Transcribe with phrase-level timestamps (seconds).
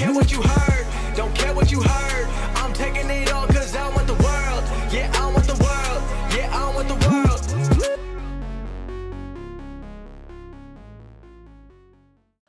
[0.00, 2.26] care what you heard, don't care what you heard.
[2.54, 4.64] I'm taking it all cause I want the world.
[4.90, 6.02] Yeah, I want the world.
[6.34, 7.20] Yeah, I want the world.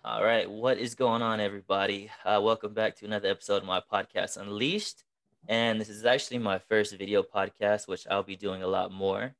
[0.06, 2.10] All right, what is going on, everybody?
[2.24, 5.04] Uh, welcome back to another episode of my podcast, Unleashed.
[5.50, 9.36] And this is actually my first video podcast, which I'll be doing a lot more.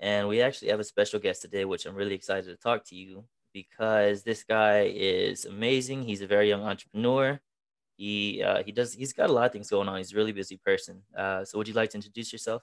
[0.00, 2.96] And we actually have a special guest today, which I'm really excited to talk to
[2.96, 6.02] you because this guy is amazing.
[6.02, 7.40] He's a very young entrepreneur.
[7.96, 9.98] He uh, he does he's got a lot of things going on.
[9.98, 11.02] He's a really busy person.
[11.16, 12.62] Uh, so, would you like to introduce yourself?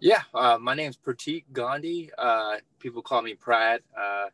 [0.00, 2.10] Yeah, uh, my name's Pratik Gandhi.
[2.16, 3.82] Uh, people call me Pratt.
[3.98, 4.26] Uh,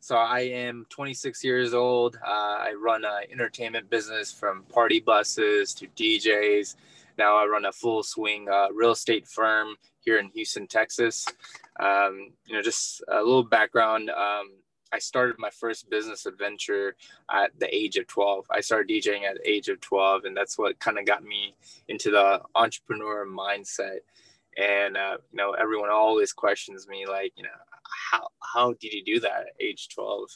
[0.00, 2.16] so I am 26 years old.
[2.16, 6.76] Uh, I run an entertainment business from party buses to DJs.
[7.16, 11.26] Now I run a full swing uh, real estate firm here in Houston, Texas.
[11.80, 14.10] Um, you know, just a little background.
[14.10, 14.50] Um,
[14.94, 16.96] I started my first business adventure
[17.30, 18.46] at the age of 12.
[18.50, 21.56] I started DJing at the age of 12, and that's what kind of got me
[21.88, 23.98] into the entrepreneur mindset.
[24.56, 27.50] And uh, you know, everyone always questions me, like, you know,
[28.10, 30.28] how how did you do that at age 12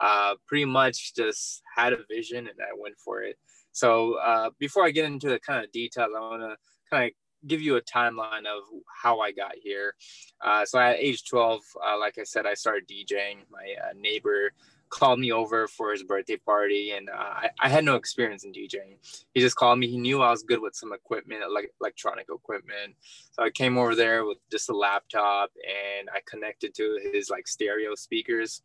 [0.00, 3.36] uh, pretty much just had a vision and i went for it
[3.72, 6.56] so uh, before i get into the kind of details i want to
[6.90, 7.12] kind of
[7.46, 8.62] give you a timeline of
[9.02, 9.94] how i got here
[10.40, 14.52] uh, so at age 12 uh, like i said i started djing my uh, neighbor
[14.88, 18.52] called me over for his birthday party and uh, I, I, had no experience in
[18.52, 18.96] DJing.
[19.34, 19.88] He just called me.
[19.88, 22.94] He knew I was good with some equipment, like electronic equipment.
[23.32, 27.48] So I came over there with just a laptop and I connected to his like
[27.48, 28.62] stereo speakers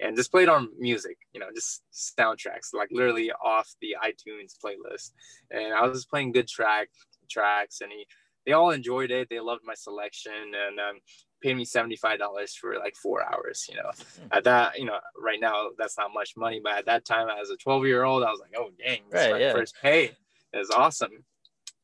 [0.00, 5.10] and just played on music, you know, just soundtracks, like literally off the iTunes playlist.
[5.50, 6.88] And I was just playing good track
[7.28, 8.06] tracks and he
[8.46, 9.28] they all enjoyed it.
[9.30, 11.00] They loved my selection, and um,
[11.44, 14.26] paid me $75 for like four hours, you know, hmm.
[14.32, 17.50] at that, you know, right now that's not much money, but at that time as
[17.50, 19.52] a 12 year old, I was like, oh dang, this right, yeah.
[19.52, 20.12] first pay
[20.54, 21.24] is awesome.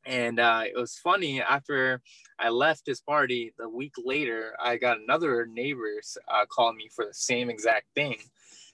[0.06, 2.00] And uh, it was funny after
[2.38, 7.04] I left his party, the week later, I got another neighbor uh, call me for
[7.04, 8.16] the same exact thing.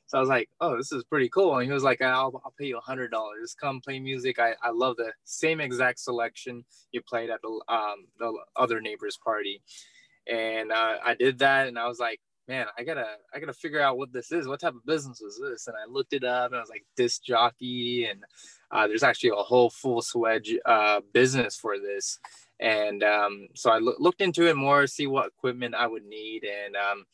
[0.06, 1.56] So I was like, oh, this is pretty cool.
[1.58, 3.56] And he was like, I'll, I'll pay you a hundred dollars.
[3.60, 4.38] Come play music.
[4.38, 9.18] I, I love the same exact selection you played at the um, the other neighbor's
[9.22, 9.62] party
[10.26, 13.80] and uh, I did that, and I was like, man, I gotta I gotta figure
[13.80, 14.48] out what this is.
[14.48, 15.66] What type of business is this?
[15.66, 18.22] And I looked it up, and I was like, disc jockey, and
[18.70, 22.18] uh, there's actually a whole full swedge uh, business for this.
[22.58, 26.44] And um, so I lo- looked into it more, see what equipment I would need,
[26.44, 27.04] and um,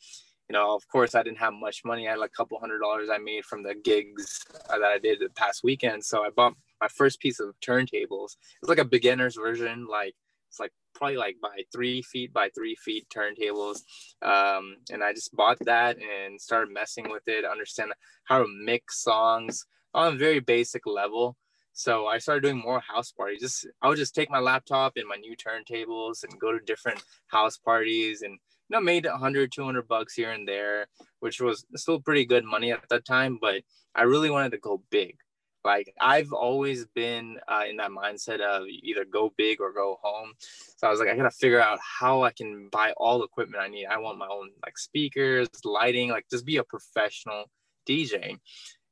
[0.53, 2.07] know, of course, I didn't have much money.
[2.07, 4.99] I had like a couple hundred dollars I made from the gigs uh, that I
[4.99, 6.05] did the past weekend.
[6.05, 8.37] So I bought my first piece of turntables.
[8.61, 10.15] It's like a beginner's version, like
[10.49, 13.79] it's like probably like by three feet by three feet turntables.
[14.21, 17.91] Um, and I just bought that and started messing with it, understand
[18.25, 21.35] how to mix songs on a very basic level.
[21.73, 23.41] So I started doing more house parties.
[23.41, 27.01] Just I would just take my laptop and my new turntables and go to different
[27.27, 28.37] house parties and
[28.69, 30.87] you know made 100 200 bucks here and there,
[31.19, 33.61] which was still pretty good money at that time, but
[33.95, 35.17] I really wanted to go big.
[35.63, 40.33] Like I've always been uh, in that mindset of either go big or go home.
[40.77, 43.63] So I was like, I gotta figure out how I can buy all the equipment
[43.63, 43.85] I need.
[43.85, 47.45] I want my own like speakers, lighting, like just be a professional
[47.87, 48.37] DJ.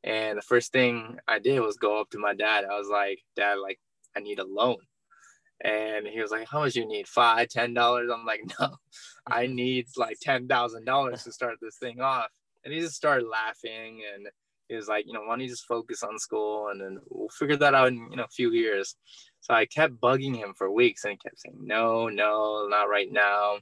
[0.04, 2.66] And the first thing I did was go up to my dad.
[2.66, 3.80] I was like, Dad, like
[4.16, 4.78] I need a loan.
[5.64, 7.08] And he was like, How much you need?
[7.08, 8.10] Five, ten dollars?
[8.14, 8.76] I'm like, No,
[9.28, 12.28] I need like ten thousand dollars to start this thing off.
[12.64, 14.28] And he just started laughing and
[14.72, 17.28] he was like, you know, why don't you just focus on school and then we'll
[17.28, 18.96] figure that out in, you know, a few years.
[19.42, 23.12] So I kept bugging him for weeks and he kept saying, no, no, not right
[23.12, 23.58] now.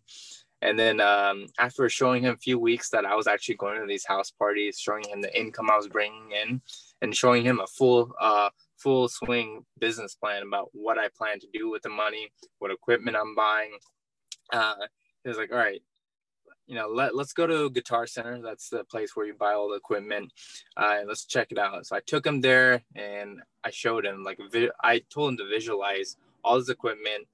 [0.62, 3.88] And then um, after showing him a few weeks that I was actually going to
[3.88, 6.62] these house parties, showing him the income I was bringing in
[7.02, 8.50] and showing him a full, uh,
[8.81, 12.29] full swing business plan about what I plan to do with the money,
[12.59, 13.72] what equipment I'm buying.
[14.51, 14.75] Uh,
[15.23, 15.81] he was like, all right,
[16.69, 18.41] you know, let, let's go to Guitar Center.
[18.41, 20.31] That's the place where you buy all the equipment.
[20.78, 21.86] Uh, let's check it out.
[21.88, 24.39] So I took him there and I showed him, like,
[24.83, 27.27] I told him to visualize all his equipment,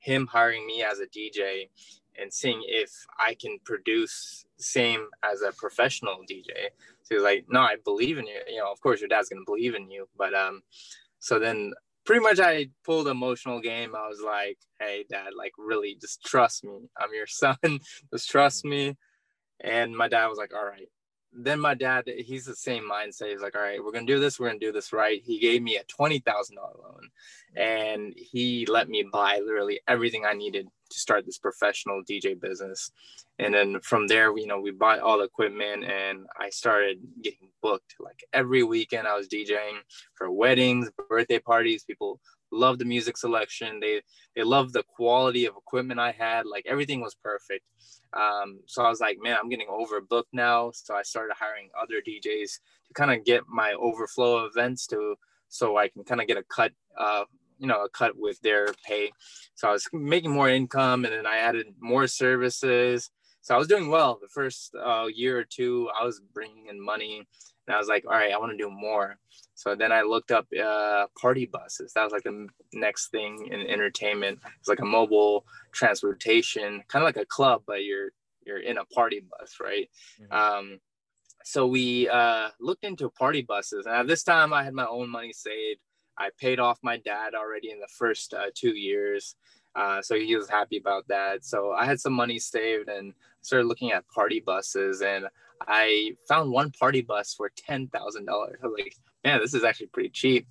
[0.00, 1.68] him hiring me as a DJ,
[2.18, 6.68] and seeing if I can produce same as a professional DJ.
[7.02, 8.40] So he's like, no, I believe in you.
[8.48, 10.08] You know, of course, your dad's going to believe in you.
[10.16, 10.62] But um,
[11.18, 11.72] so then
[12.04, 13.94] pretty much I pulled emotional game.
[13.94, 16.88] I was like, hey, dad, like really just trust me.
[16.98, 17.56] I'm your son.
[18.12, 18.96] just trust me.
[19.60, 20.88] And my dad was like, all right.
[21.32, 23.30] Then my dad, he's the same mindset.
[23.30, 24.38] He's like, all right, we're gonna do this.
[24.38, 25.22] We're gonna do this right.
[25.24, 27.08] He gave me a twenty thousand dollar loan,
[27.56, 32.90] and he let me buy literally everything I needed to start this professional DJ business.
[33.38, 37.48] And then from there, you know, we bought all the equipment and I started getting
[37.62, 37.94] booked.
[37.98, 39.78] Like every weekend, I was DJing
[40.14, 41.84] for weddings, birthday parties.
[41.84, 42.20] People
[42.52, 43.80] love the music selection.
[43.80, 44.02] They
[44.36, 46.46] they love the quality of equipment I had.
[46.46, 47.64] Like everything was perfect.
[48.12, 50.70] Um, so I was like, man, I'm getting overbooked now.
[50.72, 52.58] So I started hiring other DJs
[52.88, 55.16] to kind of get my overflow events to
[55.48, 57.24] so I can kind of get a cut, uh,
[57.58, 59.10] you know, a cut with their pay.
[59.54, 63.10] So I was making more income, and then I added more services.
[63.42, 65.88] So I was doing well the first uh, year or two.
[65.98, 67.26] I was bringing in money,
[67.66, 69.16] and I was like, all right, I want to do more.
[69.54, 71.92] So then I looked up uh, party buses.
[71.94, 74.40] That was like the next thing in entertainment.
[74.58, 78.10] It's like a mobile transportation, kind of like a club, but you're
[78.46, 79.88] you're in a party bus, right?
[80.20, 80.32] Mm-hmm.
[80.32, 80.78] Um,
[81.44, 85.08] so we uh, looked into party buses, and at this time I had my own
[85.08, 85.80] money saved.
[86.18, 89.36] I paid off my dad already in the first uh, two years,
[89.74, 91.44] uh, so he was happy about that.
[91.44, 95.26] So I had some money saved and started looking at party buses, and
[95.66, 98.58] I found one party bus for ten thousand dollars.
[98.62, 98.94] I was like,
[99.24, 100.46] man, this is actually pretty cheap.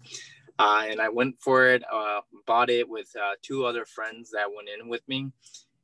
[0.57, 4.53] Uh, and I went for it, uh, bought it with uh, two other friends that
[4.53, 5.31] went in with me.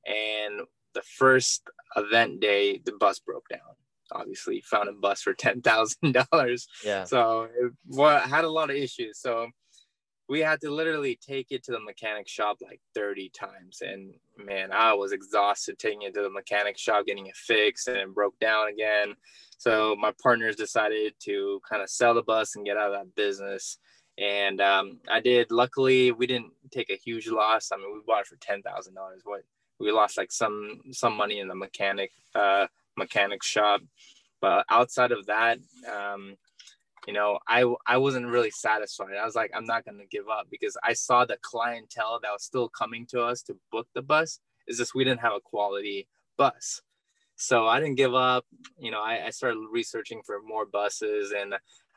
[0.06, 0.62] And
[0.94, 1.64] the first
[1.96, 3.60] event day, the bus broke down.
[4.12, 6.68] Obviously, found a bus for ten thousand dollars.
[6.84, 7.06] Yeah.
[7.06, 9.20] So it well, had a lot of issues.
[9.20, 9.48] So
[10.28, 14.72] we had to literally take it to the mechanic shop like 30 times and man
[14.72, 18.38] i was exhausted taking it to the mechanic shop getting it fixed and it broke
[18.40, 19.16] down again.
[19.58, 23.16] So my partners decided to kind of sell the bus and get out of that
[23.16, 23.78] business.
[24.18, 25.52] And um, i did.
[25.52, 27.72] Luckily we didn't take a huge loss.
[27.72, 28.62] I mean we bought it for $10000
[29.24, 29.44] what
[29.80, 32.68] we lost like some some money in the mechanic uh,
[32.98, 33.82] mechanic shop.
[34.42, 35.60] But outside of that
[35.92, 36.38] um,
[37.08, 39.16] you know, I I wasn't really satisfied.
[39.22, 42.44] I was like, I'm not gonna give up because I saw the clientele that was
[42.44, 44.40] still coming to us to book the bus.
[44.68, 46.08] Is just we didn't have a quality
[46.38, 46.82] bus.
[47.36, 48.46] So I didn't give up.
[48.78, 51.56] You know, I, I started researching for more buses and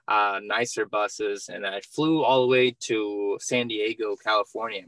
[0.09, 4.85] uh, nicer buses, and I flew all the way to San Diego, California,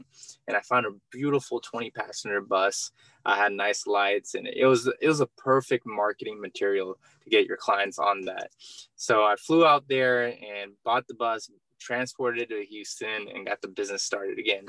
[0.47, 2.91] and I found a beautiful 20 passenger bus.
[3.25, 7.45] I had nice lights, and it was it was a perfect marketing material to get
[7.45, 8.49] your clients on that.
[8.95, 13.61] So I flew out there and bought the bus, transported it to Houston, and got
[13.61, 14.65] the business started again.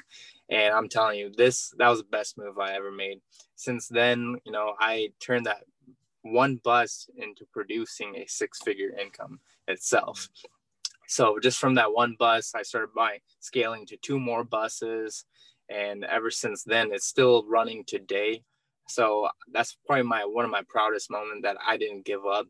[0.51, 3.21] And I'm telling you, this that was the best move I ever made.
[3.57, 5.65] Since then, you know, I turned that
[6.23, 10.29] one bus into producing a six figure income itself.
[11.09, 15.27] So just from that one bus, I started by scaling to two more buses.
[15.73, 18.43] And ever since then, it's still running today.
[18.89, 22.47] So that's probably my one of my proudest moments that I didn't give up.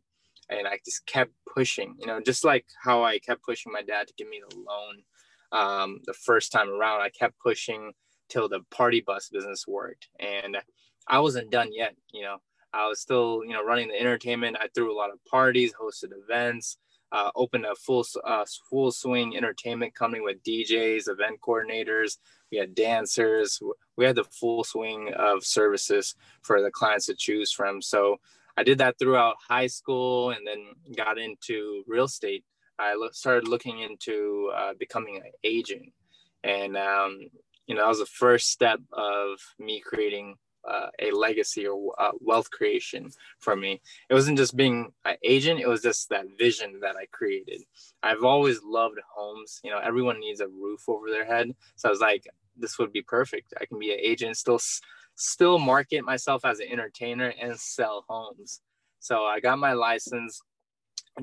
[0.49, 4.09] And I just kept pushing, you know, just like how I kept pushing my dad
[4.09, 5.03] to give me the loan
[5.53, 7.01] um, the first time around.
[7.01, 7.93] I kept pushing
[8.29, 10.09] till the party bus business worked.
[10.19, 10.59] And
[11.07, 12.39] I wasn't done yet, you know.
[12.75, 14.57] I was still, you know, running the entertainment.
[14.59, 16.79] I threw a lot of parties, hosted events,
[17.13, 22.17] uh, opened a full uh, full swing entertainment company with DJs, event coordinators.
[22.51, 23.61] We had dancers.
[23.97, 27.83] We had the full swing of services for the clients to choose from.
[27.83, 28.19] So
[28.57, 32.45] I did that throughout high school, and then got into real estate.
[32.79, 35.93] I lo- started looking into uh, becoming an agent,
[36.43, 37.19] and um,
[37.67, 40.37] you know that was the first step of me creating
[40.69, 43.81] uh, a legacy or uh, wealth creation for me.
[44.09, 47.63] It wasn't just being an agent; it was just that vision that I created.
[48.03, 49.61] I've always loved homes.
[49.65, 52.27] You know, everyone needs a roof over their head, so I was like,
[52.57, 53.55] this would be perfect.
[53.61, 54.61] I can be an agent, still
[55.15, 58.61] still market myself as an entertainer and sell homes.
[59.01, 60.43] So I got my license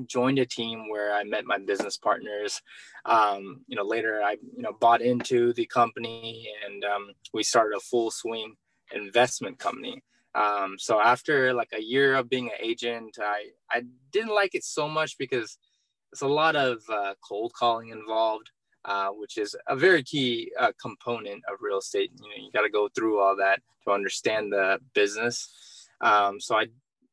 [0.06, 2.60] joined a team where I met my business partners.
[3.04, 7.76] Um, you know, later I, you know, bought into the company and um, we started
[7.76, 8.56] a full swing
[8.94, 10.02] investment company.
[10.34, 13.82] Um, so after like a year of being an agent, I, I
[14.12, 15.58] didn't like it so much because
[16.12, 18.50] it's a lot of uh, cold calling involved,
[18.84, 22.12] uh, which is a very key uh, component of real estate.
[22.20, 25.88] You know, you got to go through all that to understand the business.
[26.00, 26.66] Um, so I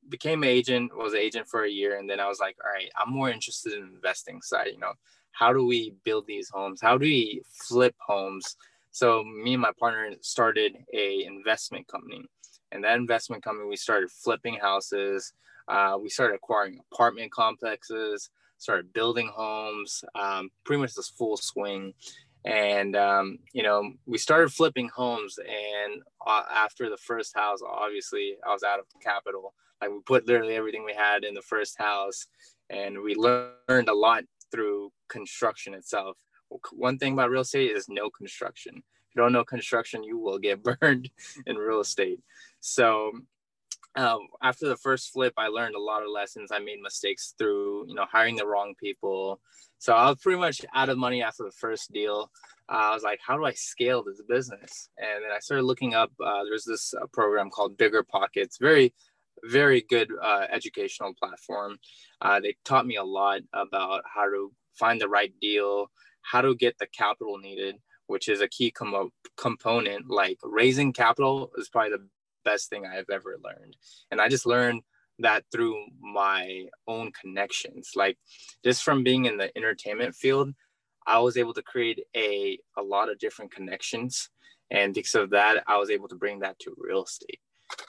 [0.10, 2.72] became an agent, was an agent for a year, and then I was like, all
[2.72, 4.69] right, I'm more interested in investing side.
[4.74, 4.93] You know,
[5.31, 6.81] how do we build these homes?
[6.81, 8.55] How do we flip homes?
[8.97, 12.25] So me and my partner started a investment company,
[12.71, 15.33] and that investment company we started flipping houses.
[15.67, 21.93] Uh, we started acquiring apartment complexes, started building homes, um, pretty much this full swing.
[22.43, 28.37] And um, you know, we started flipping homes, and uh, after the first house, obviously
[28.47, 29.53] I was out of capital.
[29.79, 32.25] Like we put literally everything we had in the first house,
[32.71, 36.17] and we learned a lot through construction itself
[36.71, 38.75] one thing about real estate is no construction.
[38.77, 41.09] If you don't know construction, you will get burned
[41.45, 42.19] in real estate.
[42.59, 43.11] So
[43.95, 46.51] um, after the first flip, I learned a lot of lessons.
[46.51, 49.41] I made mistakes through, you know, hiring the wrong people.
[49.79, 52.31] So I was pretty much out of money after the first deal.
[52.69, 54.89] Uh, I was like, how do I scale this business?
[54.97, 56.11] And then I started looking up.
[56.23, 58.57] Uh, there's this uh, program called Bigger Pockets.
[58.59, 58.93] Very,
[59.43, 61.77] very good uh, educational platform.
[62.21, 65.89] Uh, they taught me a lot about how to find the right deal,
[66.29, 67.75] how to get the capital needed,
[68.07, 70.10] which is a key com- component.
[70.10, 72.07] Like raising capital is probably the
[72.43, 73.75] best thing I have ever learned.
[74.12, 74.81] And I just learned
[75.19, 77.91] that through my own connections.
[77.96, 78.17] Like
[78.63, 80.53] just from being in the entertainment field,
[81.05, 84.29] I was able to create a, a lot of different connections.
[84.69, 87.39] And because of that, I was able to bring that to real estate.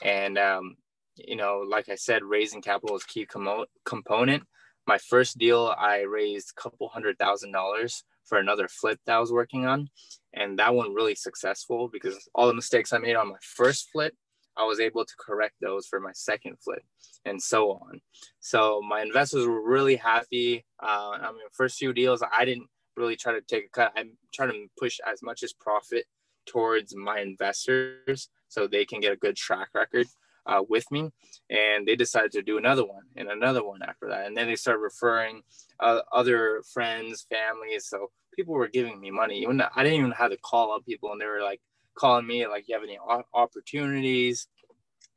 [0.04, 0.76] And, um,
[1.16, 4.44] you know, like I said, raising capital is key com- component.
[4.86, 9.20] My first deal, I raised a couple hundred thousand dollars for another flip that I
[9.20, 9.88] was working on.
[10.34, 14.14] And that one really successful because all the mistakes I made on my first flip,
[14.56, 16.82] I was able to correct those for my second flip
[17.24, 18.00] and so on.
[18.40, 20.64] So my investors were really happy.
[20.82, 23.92] Uh, I mean, first few deals, I didn't really try to take a cut.
[23.96, 26.04] I'm trying to push as much as profit
[26.46, 30.06] towards my investors so they can get a good track record
[30.46, 31.10] uh, with me.
[31.50, 34.26] And they decided to do another one and another one after that.
[34.26, 35.42] And then they started referring
[35.80, 37.86] uh, other friends, families.
[37.88, 39.40] So people were giving me money.
[39.40, 41.60] Even I didn't even have to call up people, and they were like
[41.94, 42.98] calling me like, "You have any
[43.34, 44.48] opportunities?"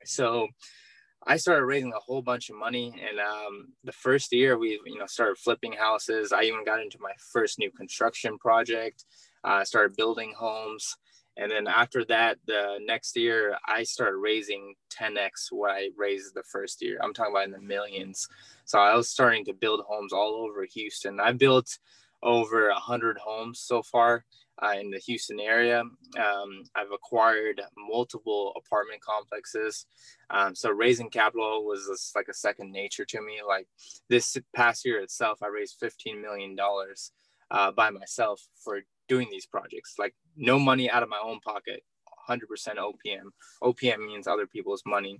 [0.05, 0.47] So
[1.27, 4.97] I started raising a whole bunch of money, and um, the first year we, you
[4.97, 6.31] know, started flipping houses.
[6.31, 9.05] I even got into my first new construction project.
[9.43, 10.95] I uh, started building homes,
[11.37, 16.43] and then after that, the next year I started raising 10x what I raised the
[16.43, 16.99] first year.
[17.01, 18.27] I'm talking about in the millions.
[18.65, 21.19] So I was starting to build homes all over Houston.
[21.19, 21.77] I built
[22.23, 24.25] over a hundred homes so far
[24.61, 25.81] uh, in the Houston area.
[25.81, 29.85] Um, I've acquired multiple apartment complexes.
[30.29, 33.39] Um, so raising capital was just like a second nature to me.
[33.45, 33.67] Like
[34.09, 36.55] this past year itself, I raised $15 million
[37.49, 39.95] uh, by myself for doing these projects.
[39.99, 41.83] Like no money out of my own pocket,
[42.29, 42.39] 100%
[42.77, 43.27] OPM.
[43.61, 45.19] OPM means other people's money.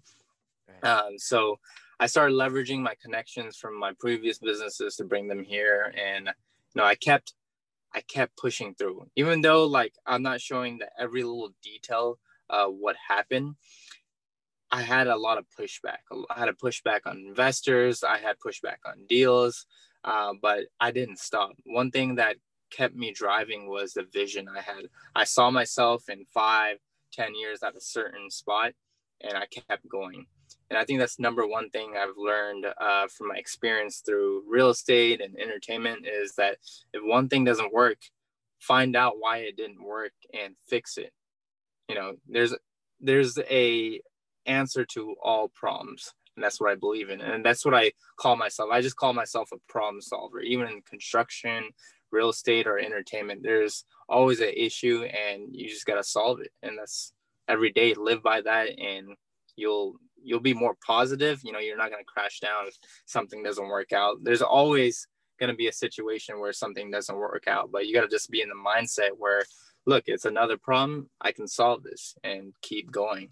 [0.84, 1.60] Um, so
[2.00, 5.94] I started leveraging my connections from my previous businesses to bring them here.
[6.10, 7.34] And, you know, I kept
[7.94, 12.18] I kept pushing through, even though like I'm not showing the every little detail
[12.50, 13.56] uh, what happened.
[14.72, 16.04] I had a lot of pushback.
[16.30, 18.02] I had a pushback on investors.
[18.02, 19.66] I had pushback on deals,
[20.06, 21.52] uh, but I didn't stop.
[21.66, 22.38] One thing that
[22.72, 24.86] kept me driving was the vision I had.
[25.16, 26.78] I saw myself in five,
[27.14, 28.74] ten years at a certain spot,
[29.22, 30.26] and I kept going.
[30.70, 34.70] And I think that's number one thing I've learned uh, from my experience through real
[34.70, 36.58] estate and entertainment is that
[36.94, 37.98] if one thing doesn't work,
[38.60, 41.12] find out why it didn't work and fix it.
[41.90, 42.56] You know, there's
[43.02, 44.00] there's a
[44.46, 48.36] answer to all problems, and that's what I believe in, and that's what I call
[48.36, 48.70] myself.
[48.72, 51.70] I just call myself a problem solver, even in construction,
[52.12, 53.44] real estate, or entertainment.
[53.44, 57.14] There's always an issue, and you just gotta solve it, and that's
[57.48, 57.94] every day.
[57.94, 59.16] Live by that, and
[59.56, 61.42] you'll you'll be more positive.
[61.44, 62.76] You know, you're not going to crash down if
[63.06, 64.18] something doesn't work out.
[64.24, 65.08] There's always
[65.40, 68.30] going to be a situation where something doesn't work out, but you got to just
[68.30, 69.44] be in the mindset where,
[69.86, 71.10] look, it's another problem.
[71.20, 73.30] I can solve this and keep going.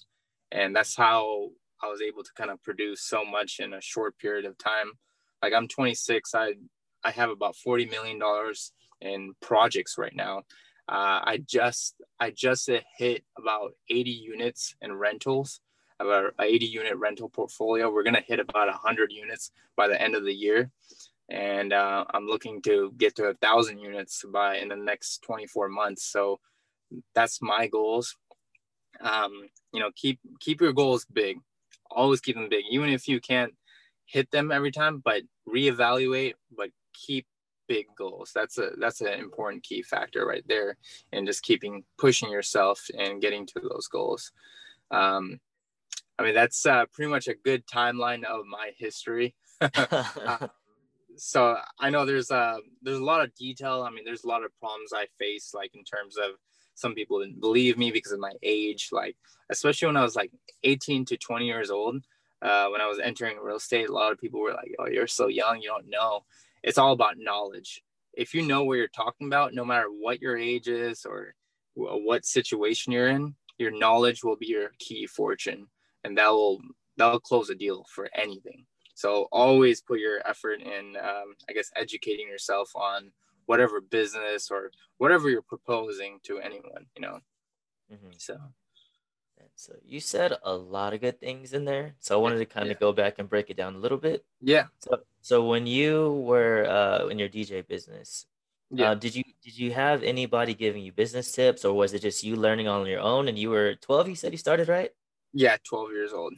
[0.52, 1.50] And that's how
[1.82, 4.92] I was able to kind of produce so much in a short period of time.
[5.44, 6.54] Like I'm 26, I
[7.04, 10.44] I have about 40 million dollars in projects right now.
[10.88, 15.62] Uh, I just I just hit about 80 units in rentals
[16.00, 17.92] of our 80 unit rental portfolio.
[17.92, 20.72] We're to hit about 100 units by the end of the year.
[21.30, 25.70] And uh, I'm looking to get to a thousand units by in the next 24
[25.70, 26.06] months.
[26.06, 26.40] So
[27.14, 28.16] that's my goals.
[29.02, 29.32] Um,
[29.72, 31.38] you know, keep keep your goals big.
[31.92, 33.54] Always keep them big, even if you can't
[34.06, 35.02] hit them every time.
[35.04, 37.26] But reevaluate, but keep
[37.68, 38.32] big goals.
[38.36, 40.78] That's a that's an important key factor right there,
[41.14, 44.32] and just keeping pushing yourself and getting to those goals.
[44.92, 45.40] Um,
[46.18, 49.36] I mean, that's uh, pretty much a good timeline of my history.
[49.62, 50.48] uh,
[51.16, 53.84] so I know there's a uh, there's a lot of detail.
[53.84, 56.32] I mean, there's a lot of problems I face, like in terms of
[56.76, 59.16] some people didn't believe me because of my age, like
[59.50, 60.32] especially when I was like
[60.64, 62.04] 18 to 20 years old.
[62.42, 65.08] Uh, when I was entering real estate, a lot of people were like, "Oh, you're
[65.08, 66.24] so young, you don't know."
[66.64, 67.82] It's all about knowledge.
[68.14, 71.36] If you know what you're talking about, no matter what your age is or
[71.76, 75.68] what situation you're in, your knowledge will be your key fortune
[76.04, 76.62] and that will
[76.98, 78.66] that will close a deal for anything.
[78.94, 83.12] So always put your effort in, um, I guess, educating yourself on
[83.46, 86.88] whatever business or whatever you're proposing to anyone.
[86.96, 87.20] You know.
[87.92, 88.20] Mhm.
[88.20, 88.38] So
[89.60, 91.96] So you said a lot of good things in there.
[92.00, 92.80] So I wanted to kind of yeah.
[92.80, 94.24] go back and break it down a little bit.
[94.40, 98.26] yeah, So so when you were uh in your DJ business,
[98.72, 98.92] yeah.
[98.92, 102.24] uh did you did you have anybody giving you business tips or was it just
[102.24, 104.92] you learning on your own and you were 12 you said you started, right?
[105.34, 106.34] yeah, 12 years old.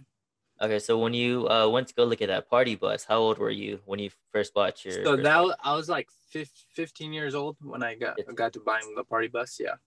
[0.60, 3.38] Okay, so when you uh went to go look at that party bus, how old
[3.38, 6.10] were you when you first bought your So that was, I was like
[6.74, 8.36] 15 years old when I got Fifteen.
[8.36, 9.60] got to buying the party bus.
[9.60, 9.78] Yeah.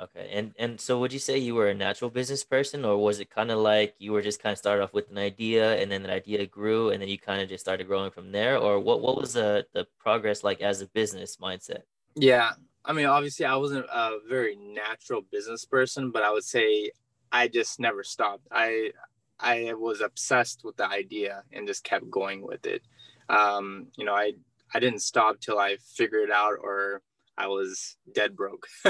[0.00, 3.20] Okay, and and so would you say you were a natural business person, or was
[3.20, 5.90] it kind of like you were just kind of started off with an idea, and
[5.90, 8.80] then that idea grew, and then you kind of just started growing from there, or
[8.80, 11.82] what what was the the progress like as a business mindset?
[12.16, 12.50] Yeah.
[12.84, 16.90] I mean, obviously, I wasn't a very natural business person, but I would say
[17.32, 18.46] I just never stopped.
[18.50, 18.92] I
[19.38, 22.82] I was obsessed with the idea and just kept going with it.
[23.28, 24.34] Um, you know, I
[24.74, 27.02] I didn't stop till I figured it out or
[27.36, 28.66] I was dead broke.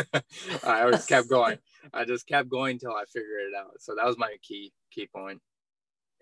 [0.64, 1.58] I just kept going.
[1.92, 3.80] I just kept going till I figured it out.
[3.80, 5.40] So that was my key key point.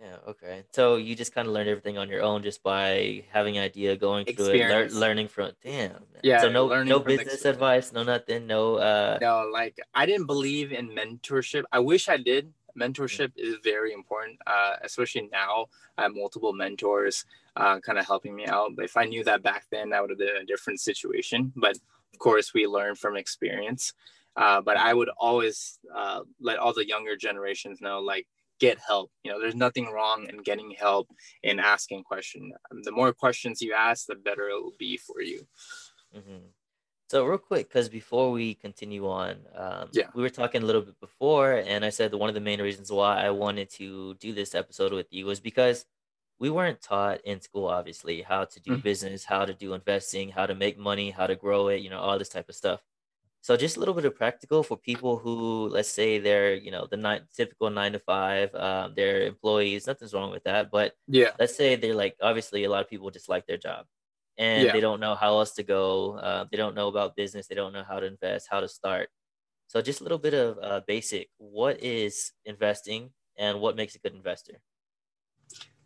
[0.00, 0.64] Yeah, okay.
[0.73, 3.97] So you just kind of learned everything on your own just by having an idea,
[3.97, 5.52] going through it, lear learning from.
[5.62, 5.93] Damn.
[5.93, 6.00] man.
[6.25, 9.19] Yeah, So no no business advice, no nothing, no uh.
[9.21, 14.38] no like i didn't believe in mentorship i wish i did mentorship is very important
[14.47, 15.67] uh, especially now
[15.99, 17.25] i have multiple mentors
[17.57, 20.11] uh, kind of helping me out but if i knew that back then that would
[20.11, 21.76] have been a different situation but
[22.12, 23.92] of course we learn from experience.
[24.35, 28.26] Uh, but i would always uh, let all the younger generations know like
[28.61, 29.11] get help.
[29.25, 31.09] You know there's nothing wrong in getting help
[31.45, 32.52] and asking questions
[32.85, 35.47] the more questions you ask the better it will be for you.
[36.14, 36.47] Hmm
[37.11, 40.09] So real quick, because before we continue on, um, Yeah.
[40.14, 42.61] we were talking a little bit before, and I said that one of the main
[42.62, 45.85] reasons why I wanted to do this episode with you was because
[46.39, 48.83] we weren't taught in school, obviously, how to do Mhm.
[48.83, 52.01] business, how to do investing, how to make money, how to grow it, you know,
[52.01, 52.83] all this type of stuff.
[53.43, 56.87] So just a little bit of practical for people who, let's say, they're, you know,
[56.87, 59.87] the nine, typical nine to five, um, they're employees.
[59.87, 63.11] Nothing's wrong with that, but yeah let's say they're like obviously a lot of people
[63.11, 63.87] just like their job
[64.39, 64.73] and Yeah.
[64.73, 67.73] they don't know how else to go uh, they don't know about business they don't
[67.73, 69.09] know how to invest how to start
[69.68, 73.99] so just a little bit of uh, basic what is investing and what makes a
[73.99, 74.61] good investor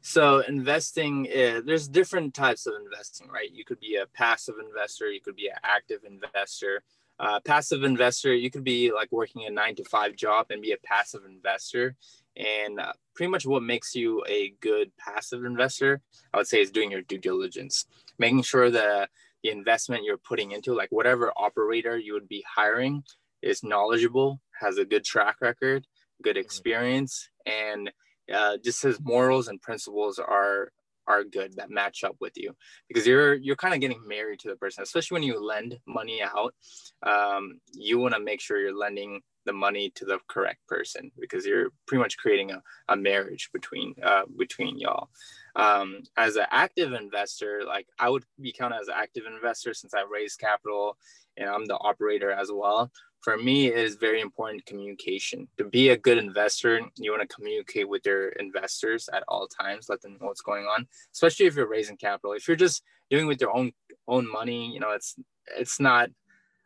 [0.08, 3.50] So investing, is, there's different types of investing, right?
[3.52, 6.84] You could be a passive investor, you could be an active investor.
[7.18, 10.70] Uh, passive investor, you could be like working a nine to five job and be
[10.70, 11.96] a passive investor.
[12.36, 16.00] And uh, pretty much what makes you a good passive investor,
[16.32, 19.10] I would say, is doing your due diligence, making sure that
[19.42, 23.02] the investment you're putting into, like whatever operator you would be hiring,
[23.42, 25.84] is knowledgeable, has a good track record,
[26.22, 27.90] good experience, and
[28.32, 30.72] uh, just his morals and principles are
[31.08, 32.54] are good that match up with you.
[32.88, 36.22] Because you're you're kind of getting married to the person especially when you lend money
[36.22, 36.54] out
[37.02, 41.46] um, you want to make sure you're lending the money to the correct person because
[41.46, 45.08] you're pretty much creating a, a marriage between uh, between y'all.
[45.54, 49.94] Um, as an active investor like i would be counted as an active investor since
[49.94, 50.98] i raised capital
[51.38, 52.90] and i'm the operator as well
[53.26, 55.48] for me it is very important communication.
[55.58, 59.88] To be a good investor you want to communicate with your investors at all times
[59.88, 62.34] let them know what's going on especially if you're raising capital.
[62.34, 63.72] If you're just doing with your own
[64.06, 65.16] own money you know it's
[65.58, 66.08] it's not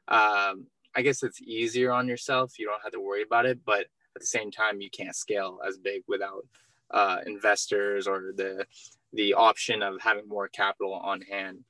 [0.08, 2.58] um, i guess it's easier on yourself.
[2.58, 5.60] You don't have to worry about it but at the same time you can't scale
[5.66, 6.44] as big without
[6.90, 8.66] uh, investors or the
[9.14, 11.60] the option of having more capital on hand.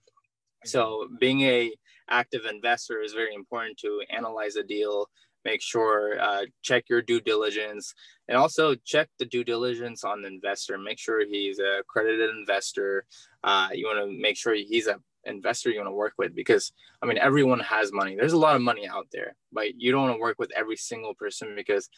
[0.65, 1.71] So being a
[2.11, 5.09] active investor is very important to analyze a deal,
[5.45, 7.95] make sure, uh, check your due diligence,
[8.29, 10.79] and also check the due diligence on the investor.
[10.79, 13.05] Make sure he's a accredited investor.
[13.43, 16.73] Uh, you want to make sure he's a investor you want to work with because
[17.03, 18.17] I mean everyone has money.
[18.17, 20.77] There's a lot of money out there, but you don't want to work with every
[20.77, 21.89] single person because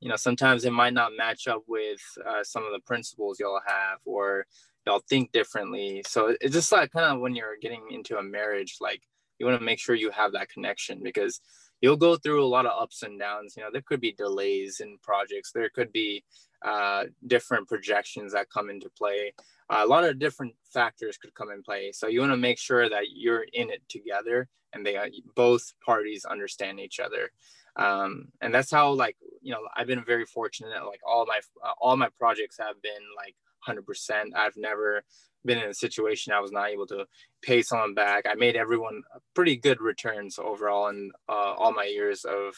[0.00, 3.60] you know sometimes it might not match up with uh, some of the principles y'all
[3.66, 4.46] have or
[4.86, 6.02] y'all think differently.
[6.06, 9.02] So it's just like kind of when you're getting into a marriage, like
[9.42, 11.40] you want to make sure you have that connection because
[11.80, 13.54] you'll go through a lot of ups and downs.
[13.56, 16.22] You know, there could be delays in projects, there could be
[16.64, 19.34] uh, different projections that come into play.
[19.68, 21.90] Uh, a lot of different factors could come in play.
[21.90, 24.96] So you want to make sure that you're in it together and they
[25.34, 27.32] both parties understand each other.
[27.74, 30.86] Um, and that's how like you know I've been very fortunate.
[30.86, 33.34] Like all my uh, all my projects have been like
[33.66, 34.34] 100%.
[34.36, 35.02] I've never
[35.44, 37.06] been in a situation I was not able to
[37.42, 38.24] pay someone back.
[38.28, 39.02] I made everyone
[39.34, 42.54] pretty good returns overall in uh, all my years of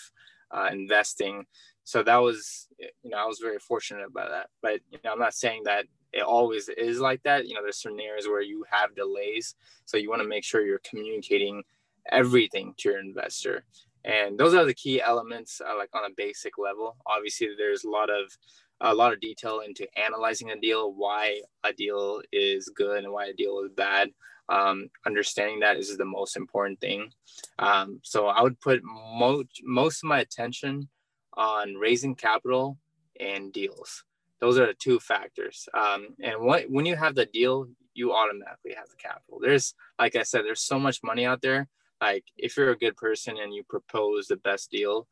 [0.51, 1.45] uh, investing.
[1.85, 4.49] So that was, you know, I was very fortunate about that.
[4.63, 7.47] But, you know, I'm not saying that it always is like that.
[7.47, 9.55] You know, there's scenarios where you have delays.
[9.85, 11.63] So you want to make sure you're communicating
[12.11, 13.65] everything to your investor
[14.05, 17.89] and those are the key elements uh, like on a basic level obviously there's a
[17.89, 18.37] lot of
[18.81, 23.27] a lot of detail into analyzing a deal why a deal is good and why
[23.27, 24.11] a deal is bad.
[24.49, 27.11] Um, understanding that is the most important thing.
[27.59, 30.89] Um, so i would put most most of my attention
[31.35, 32.79] on raising capital
[33.19, 34.05] and deals.
[34.41, 35.67] Those are the two factors.
[35.73, 39.39] Um, and what, when you have the deal you automatically have the capital.
[39.41, 41.69] There's like i said there's so much money out there.
[42.01, 45.07] Like if you're a good person and you propose the best deal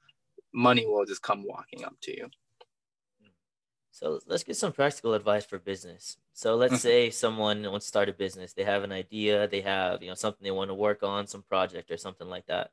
[0.53, 2.29] money will just come walking up to you
[3.92, 6.16] so let's get some practical advice for business.
[6.33, 6.81] So let's mm-hmm.
[6.81, 8.55] say someone wants to start a business.
[8.55, 9.46] They have an idea.
[9.46, 12.46] They have you know something they want to work on some project or something like
[12.46, 12.70] that.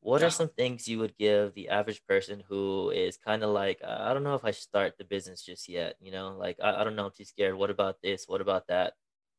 [0.00, 0.26] What yeah.
[0.26, 4.12] are some things you would give the average person who is kind of like i
[4.12, 6.36] don't know if i should start the business just yet you know?
[6.36, 7.06] Like I, I don't know.
[7.06, 7.54] I'm too scared.
[7.54, 8.26] What about this?
[8.26, 8.94] What about that?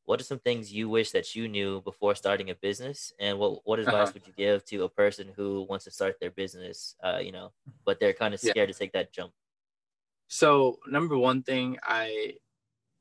[0.06, 3.12] What are some things you wish that you knew before starting a business?
[3.20, 4.12] And what, what advice uh-huh.
[4.14, 7.52] would you give to a person who wants to start their business uh, you know
[7.86, 8.66] but they're kind of scared yeah.
[8.66, 9.34] to take that jump
[10.28, 12.34] so number one thing i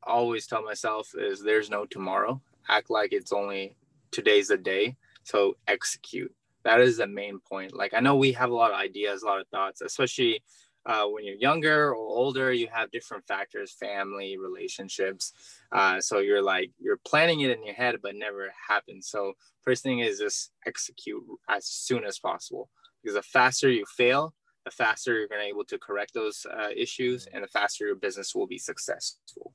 [0.06, 2.40] always tell myself is there's no tomorrow.
[2.68, 3.76] Act like it's only
[4.12, 4.96] today's the day.
[5.24, 6.32] So execute.
[6.64, 7.74] That is the main point.
[7.74, 10.42] Like i know we have a lot of ideas a lot of thoughts especially
[10.86, 15.32] uh, when you're younger or older, you have different factors, family, relationships.
[15.72, 19.08] Uh, so you're like, you're planning it in your head, but never happens.
[19.08, 19.32] So
[19.64, 22.70] first thing is just execute as soon as possible.
[23.02, 24.32] Because the faster you fail,
[24.66, 27.86] the faster you're going to be able to correct those uh, issues and the faster
[27.86, 29.54] your business will be successful.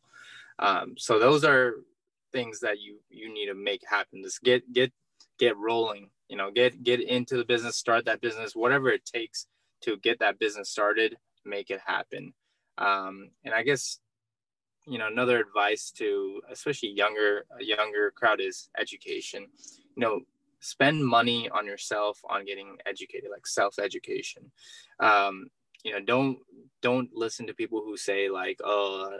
[0.57, 1.73] Um, so those are
[2.31, 4.23] things that you, you need to make happen.
[4.23, 4.91] Just get, get,
[5.37, 9.47] get rolling, you know, get, get into the business, start that business, whatever it takes
[9.81, 12.33] to get that business started, make it happen.
[12.77, 13.99] Um, and I guess,
[14.87, 19.47] you know, another advice to especially younger, younger crowd is education.
[19.95, 20.19] You know,
[20.61, 24.51] spend money on yourself on getting educated, like self education.
[24.99, 25.47] Um,
[25.83, 26.37] you know, don't
[26.81, 29.11] don't listen to people who say like, "Oh,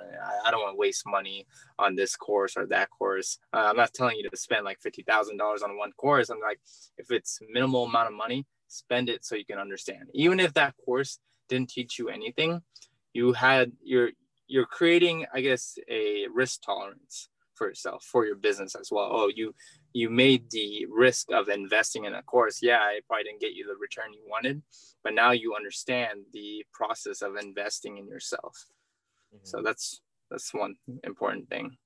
[0.45, 1.45] I, don't want to waste money
[1.77, 5.04] on this course or that course." Uh, I'm not telling you to spend like fifty
[5.04, 6.30] thousand dollars on one course.
[6.30, 6.60] I'm like,
[6.97, 10.73] if it's minimal amount of money, spend it so you can understand even if that
[10.86, 12.62] course didn't teach you anything
[13.13, 14.10] you had you're
[14.47, 19.30] you're creating i guess a risk tolerance for yourself for your business as well oh
[19.36, 19.54] you
[19.93, 23.65] you made the risk of investing in a course yeah it probably didn't get you
[23.65, 24.62] the return you wanted
[25.04, 28.65] but now you understand the process of investing in yourself
[29.34, 29.43] mm-hmm.
[29.43, 31.77] so that's that's one important thing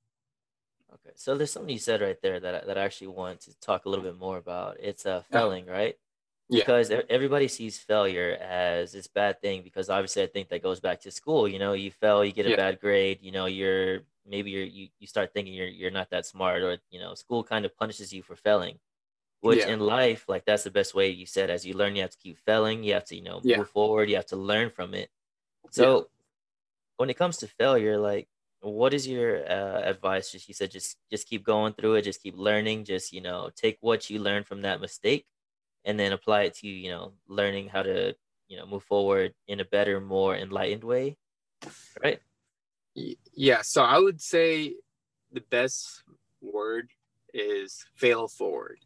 [0.93, 3.85] okay so there's something you said right there that, that i actually want to talk
[3.85, 5.71] a little bit more about it's uh failing yeah.
[5.71, 5.95] right
[6.49, 7.01] because yeah.
[7.09, 11.09] everybody sees failure as this bad thing because obviously i think that goes back to
[11.09, 12.55] school you know you fail you get a yeah.
[12.55, 16.25] bad grade you know you're maybe you're you, you start thinking you're you're not that
[16.25, 18.77] smart or you know school kind of punishes you for failing
[19.41, 19.69] which yeah.
[19.69, 22.17] in life like that's the best way you said as you learn you have to
[22.17, 25.09] keep failing you have to you know move forward you have to learn from it
[25.71, 26.07] so
[26.97, 28.27] when it comes to failure like
[28.61, 32.21] what is your uh, advice just you said just just keep going through it just
[32.21, 35.25] keep learning just you know take what you learned from that mistake
[35.85, 38.15] and then apply it to you know learning how to
[38.47, 41.15] you know move forward in a better more enlightened way
[42.03, 42.19] right?
[43.33, 44.75] Yeah so i would say
[45.31, 46.03] the best
[46.41, 46.89] word
[47.33, 48.79] is fail forward.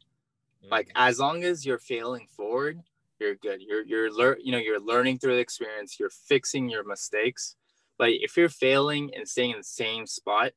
[0.64, 0.72] Mm-hmm.
[0.72, 2.82] like as long as you're failing forward
[3.20, 3.62] you're good.
[3.62, 7.56] You're you're lear- you know you're learning through the experience you're fixing your mistakes.
[7.98, 10.52] But if you're failing and staying in the same spot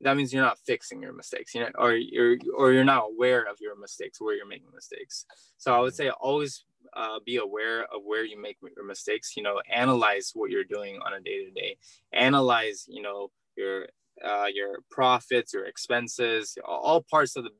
[0.00, 1.54] that means you're not fixing your mistakes.
[1.54, 5.26] You know or you're or you're not aware of your mistakes where you're making mistakes.
[5.56, 9.42] So i would say always uh, be aware of where you make your mistakes you
[9.42, 11.76] know analyze what you're doing on a day to day
[12.14, 13.86] analyze you know your
[14.24, 17.50] uh, your profits your expenses all parts of the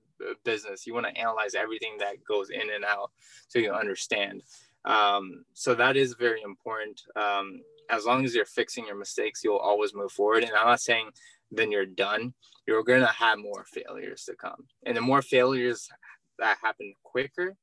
[0.45, 0.87] business.
[0.87, 3.11] You want to analyze everything that goes in and out
[3.49, 4.43] so you understand.
[4.85, 7.01] Um, so that is very important.
[7.17, 10.43] Um, as long as you're fixing your mistakes you'll always move forward.
[10.45, 11.09] And i'm not saying
[11.51, 12.35] then you're done,
[12.67, 14.67] you're going to have more failures to come.
[14.85, 15.89] And the more failures
[16.39, 17.57] that happen quicker,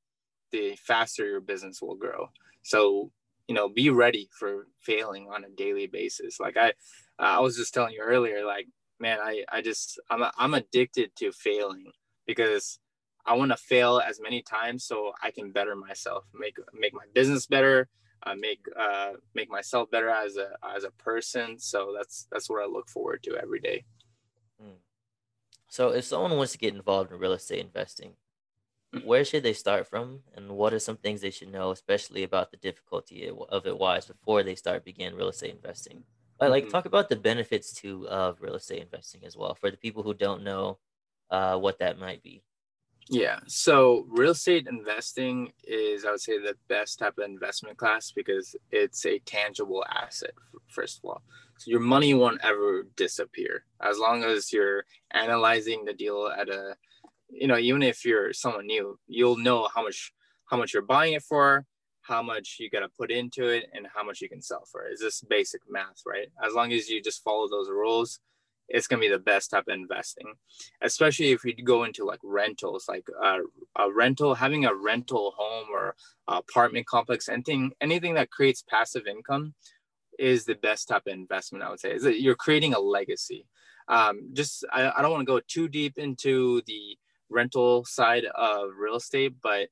[0.52, 2.30] the faster your business will grow.
[2.64, 3.12] So,
[3.48, 6.40] you know, be ready for failing on a daily basis.
[6.40, 6.74] Like I,
[7.20, 8.68] I was just telling you earlier, like,
[9.00, 11.92] man, I, I just, I'm, I'm addicted to failing
[12.26, 12.80] because
[13.26, 17.06] I want to fail as many times so I can better myself, make, make my
[17.14, 17.88] business better,
[18.24, 21.60] uh, make uh, make myself better as a as a person.
[21.60, 23.86] So that's that's what I look forward to every day.
[24.60, 24.80] Hmm.
[25.70, 28.14] So if someone wants to get involved in real estate investing,
[28.94, 29.06] mm-hmm.
[29.06, 32.52] where should they start from, and what are some things they should know, especially about
[32.52, 36.04] the difficulty of it wise before they start begin real estate investing?
[36.40, 36.72] Like, mm-hmm.
[36.72, 40.14] talk about the benefits too of real estate investing as well for the people who
[40.14, 40.80] don't know
[41.30, 42.44] uh, what that might be.
[43.08, 43.40] Yeah.
[43.48, 48.56] So real estate investing is, I would say, the best type of investment class because
[48.72, 50.32] it's a tangible asset,
[50.70, 51.22] first of all.
[51.58, 56.76] So your money won't ever disappear as long as you're analyzing the deal at a,
[57.30, 60.12] you know, even if you're someone new, you'll know how much
[60.46, 61.66] how much you're buying it for,
[62.02, 64.88] how much you got to put into it, and how much you can sell for.
[64.88, 66.28] Is this basic math, right?
[66.46, 68.20] As long as you just follow those rules,
[68.68, 70.34] it's gonna be the best type of investing,
[70.82, 73.40] especially if you go into like rentals, like uh,
[73.78, 75.96] a rental, having a rental home or
[76.28, 79.54] apartment complex, anything anything that creates passive income
[80.18, 81.64] is the best type of investment.
[81.64, 83.48] I would say is that you're creating a legacy.
[83.88, 86.98] Um, just I, I don't want to go too deep into the
[87.30, 89.70] rental side of real estate, but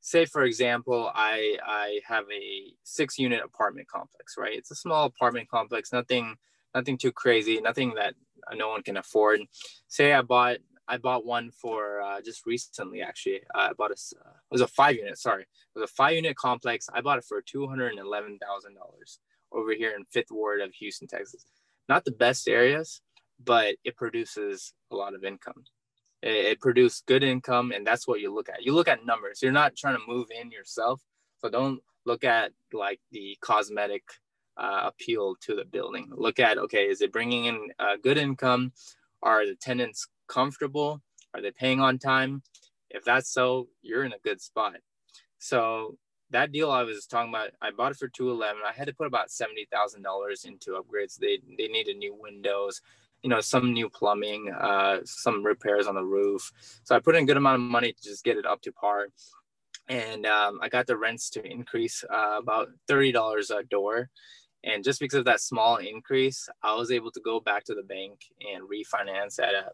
[0.00, 5.04] say for example i i have a six unit apartment complex right it's a small
[5.06, 6.36] apartment complex nothing
[6.74, 8.14] nothing too crazy, nothing that
[8.54, 9.40] no one can afford.
[9.88, 10.58] Say I bought
[10.90, 13.40] I bought one for uh, just recently actually.
[13.54, 15.18] Uh, I bought a uh, it was a five unit.
[15.18, 16.88] Sorry, it was a five unit complex.
[16.92, 19.18] I bought it for two hundred and eleven thousand dollars
[19.52, 21.44] over here in Fifth Ward of Houston, Texas.
[21.88, 23.00] Not the best areas,
[23.42, 25.64] but it produces a lot of income.
[26.22, 28.64] It, it produced good income, and that's what you look at.
[28.64, 29.40] You look at numbers.
[29.42, 31.02] You're not trying to move in yourself,
[31.38, 34.02] so don't look at like the cosmetic
[34.58, 36.10] uh, appeal to the building.
[36.14, 38.72] Look at okay, is it bringing in uh, good income?
[39.22, 41.02] Are the tenants comfortable?
[41.34, 42.42] Are they paying on time?
[42.90, 44.76] If that's so, you're in a good spot.
[45.38, 45.96] So
[46.30, 48.62] that deal I was talking about, I bought it for two eleven.
[48.66, 51.16] I had to put about seventy thousand dollars into upgrades.
[51.16, 52.80] They they needed new windows,
[53.22, 56.50] you know, some new plumbing, uh, some repairs on the roof.
[56.84, 58.72] So I put in a good amount of money to just get it up to
[58.72, 59.08] par.
[59.88, 64.10] And um, I got the rents to increase uh, about thirty dollars a door,
[64.68, 67.82] and just because of that small increase, I was able to go back to the
[67.82, 68.20] bank
[68.52, 69.70] and refinance at a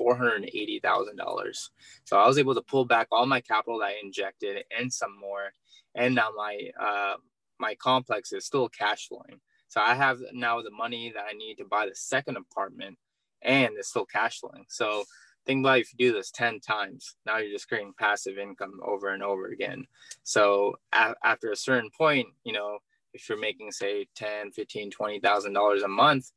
[0.00, 1.68] $480,000.
[2.04, 5.18] So I was able to pull back all my capital that I injected and some
[5.18, 5.52] more.
[5.96, 7.16] And now my, uh,
[7.58, 9.40] my complex is still cash flowing.
[9.66, 12.98] So I have now the money that I need to buy the second apartment
[13.42, 14.64] and it's still cash flowing.
[14.68, 15.04] So
[15.44, 19.08] think about if you do this 10 times, now you're just creating passive income over
[19.08, 19.86] and over again.
[20.22, 22.78] So a- after a certain point, you know,
[23.16, 26.30] if you're making say 10 15 20 thousand dollars a month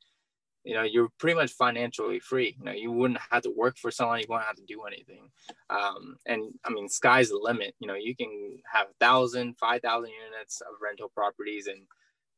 [0.63, 2.55] you know you're pretty much financially free.
[2.59, 5.29] You know you wouldn't have to work for someone you wouldn't have to do anything.
[5.69, 7.75] Um, and i mean sky's the limit.
[7.79, 11.81] You know you can have thousand five thousand units of rental properties and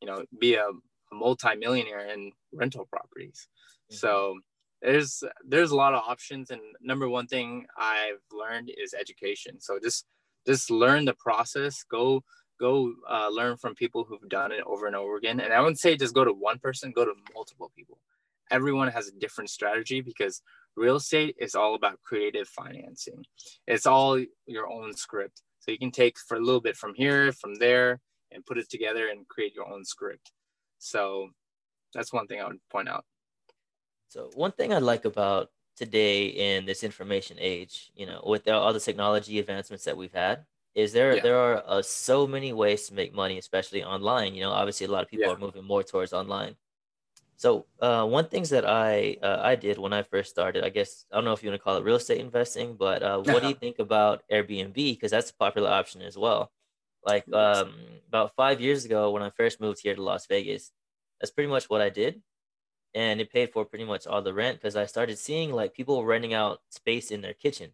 [0.01, 3.47] you know be a, a multi-millionaire in rental properties.
[3.91, 3.95] Mm-hmm.
[3.97, 4.35] so
[4.81, 9.59] there's there's a lot of options and number one thing i've learned is education.
[9.59, 10.05] So just
[10.45, 11.83] just learn the process.
[11.83, 12.23] Go
[12.61, 15.39] go uh, learn from people who've done it over and over again.
[15.39, 17.99] And I wouldn't say just go to one person, go to multiple people.
[18.51, 20.41] Everyone has a different strategy because
[20.75, 23.25] real estate is all about creative financing.
[23.67, 25.41] It's all your own script.
[25.59, 27.99] So you can take for a little bit from here, from there,
[28.31, 30.31] and put it together and create your own script.
[30.79, 31.29] So
[31.93, 33.05] that's one thing I would point out.
[34.09, 38.73] So one thing I like about today in this information age, you know, with all
[38.73, 41.21] the technology advancements that we've had, is there yeah.
[41.21, 44.91] there are uh, so many ways to make money especially online you know obviously a
[44.91, 45.33] lot of people yeah.
[45.33, 46.55] are moving more towards online.
[47.35, 51.05] So uh, one things that i uh, i did when i first started i guess
[51.11, 53.41] i don't know if you want to call it real estate investing but uh, what
[53.41, 54.75] do you think about airbnb?
[54.75, 56.51] Because that's a popular option as well.
[57.03, 57.73] Like um,
[58.07, 60.71] about five years ago when i first moved here to las vegas
[61.19, 62.21] that's pretty much what i did
[62.93, 66.05] and it paid for pretty much all the rent because i started seeing like people
[66.05, 67.71] renting out space in their kitchen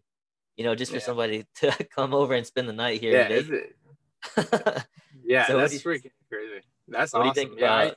[0.58, 1.04] you know, just for yeah.
[1.04, 3.12] somebody to come over and spend the night here.
[3.12, 3.76] Yeah, it...
[5.24, 6.64] yeah, so that's freaking crazy.
[6.88, 7.32] That's what awesome.
[7.32, 7.96] do you think about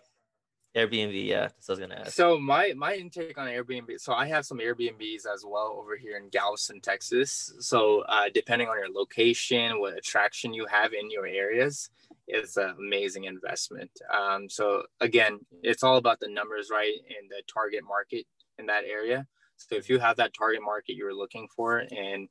[0.75, 1.27] yeah, Airbnb?
[1.27, 2.11] Yeah, that's what I was gonna ask.
[2.13, 3.99] So my my intake on Airbnb.
[3.99, 7.51] So I have some Airbnbs as well over here in Galveston, Texas.
[7.59, 11.89] So uh, depending on your location, what attraction you have in your areas,
[12.27, 13.91] is an amazing investment.
[14.13, 18.27] Um, so again, it's all about the numbers, right, and the target market
[18.59, 19.25] in that area.
[19.57, 22.27] So if you have that target market you're looking for and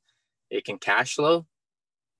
[0.51, 1.47] it can cash flow,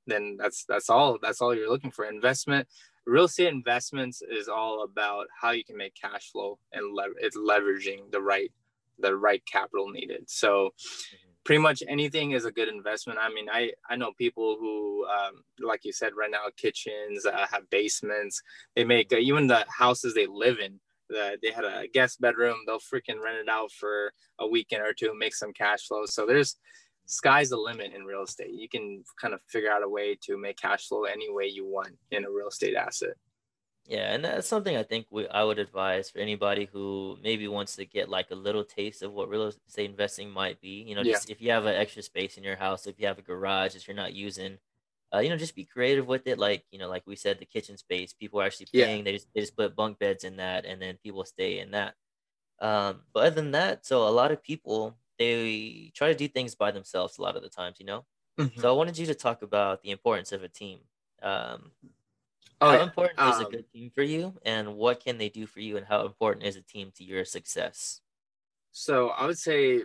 [0.07, 2.05] then that's that's all that's all you're looking for.
[2.05, 2.67] Investment,
[3.05, 7.37] real estate investments is all about how you can make cash flow and lever- it's
[7.37, 8.51] leveraging the right
[8.99, 10.29] the right capital needed.
[10.29, 11.31] So mm-hmm.
[11.43, 13.19] pretty much anything is a good investment.
[13.21, 17.45] I mean, I I know people who, um, like you said, right now kitchens uh,
[17.51, 18.41] have basements.
[18.75, 20.79] They make uh, even the houses they live in.
[21.13, 22.59] Uh, they had a guest bedroom.
[22.65, 26.05] They'll freaking rent it out for a weekend or two, make some cash flow.
[26.05, 26.55] So there's
[27.11, 28.51] sky's the limit in real estate.
[28.53, 31.65] You can kind of figure out a way to make cash flow any way you
[31.67, 33.17] want in a real estate asset.
[33.85, 37.75] Yeah, and that's something I think we, I would advise for anybody who maybe wants
[37.77, 40.83] to get like a little taste of what real estate investing might be.
[40.83, 41.03] You know, Yeah.
[41.03, 43.73] just if you have an extra space in your house, if you have a garage
[43.73, 44.59] that you're not using,
[45.13, 46.37] uh, you know, just be creative with it.
[46.37, 48.87] Like you know, like we said, the kitchen space, people are actually Yeah.
[48.87, 49.03] paying.
[49.03, 51.95] They just they just put bunk beds in that, and then people stay in that.
[52.59, 56.55] Um, but other than that, so a lot of people they try to do things
[56.55, 57.79] by themselves a lot of the times.
[57.79, 58.05] You know,
[58.37, 58.61] Mhm.
[58.61, 60.81] so I wanted you to talk about the importance of a team.
[61.21, 61.73] Um,
[62.61, 62.83] Oh, how yeah.
[62.83, 65.77] important is a Um, good team for you, and what can they do for you,
[65.77, 68.01] and how important is a team to your success?
[68.71, 69.83] So I would say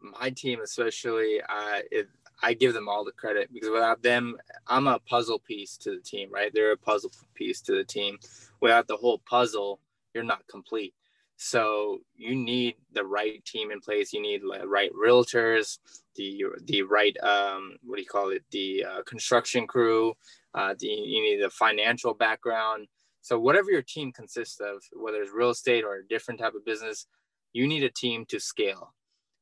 [0.00, 2.08] my team, especially, uh, it,
[2.42, 6.02] I give them all the credit because without them, I'm a puzzle piece to the
[6.02, 6.52] team, right?
[6.54, 8.18] They're a puzzle piece to the team.
[8.60, 9.80] Without the whole puzzle,
[10.14, 10.94] you're not complete.
[11.36, 14.12] So you need the right team in place.
[14.12, 15.78] You need the right realtors,
[16.14, 18.44] the the right um, what do you call it?
[18.50, 20.14] The uh, construction crew.
[20.54, 22.86] Uh, the, you need the financial background.
[23.22, 26.64] So whatever your team consists of, whether it's real estate or a different type of
[26.64, 27.06] business,
[27.52, 28.92] you need a team to scale.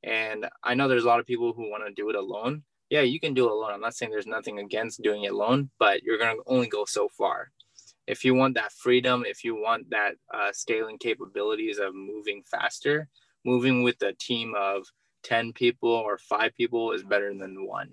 [0.02, 2.62] And I know there's a lot of people who want to do it alone.
[2.90, 3.72] Yeah, you can do it alone.
[3.72, 6.84] I'm not saying there's nothing against doing it alone, but you're going to only go
[6.84, 7.50] so far.
[8.10, 13.08] If you want that freedom, if you want that uh, scaling capabilities of moving faster,
[13.44, 14.84] moving with a team of
[15.22, 17.92] 10 people or five people is better than one.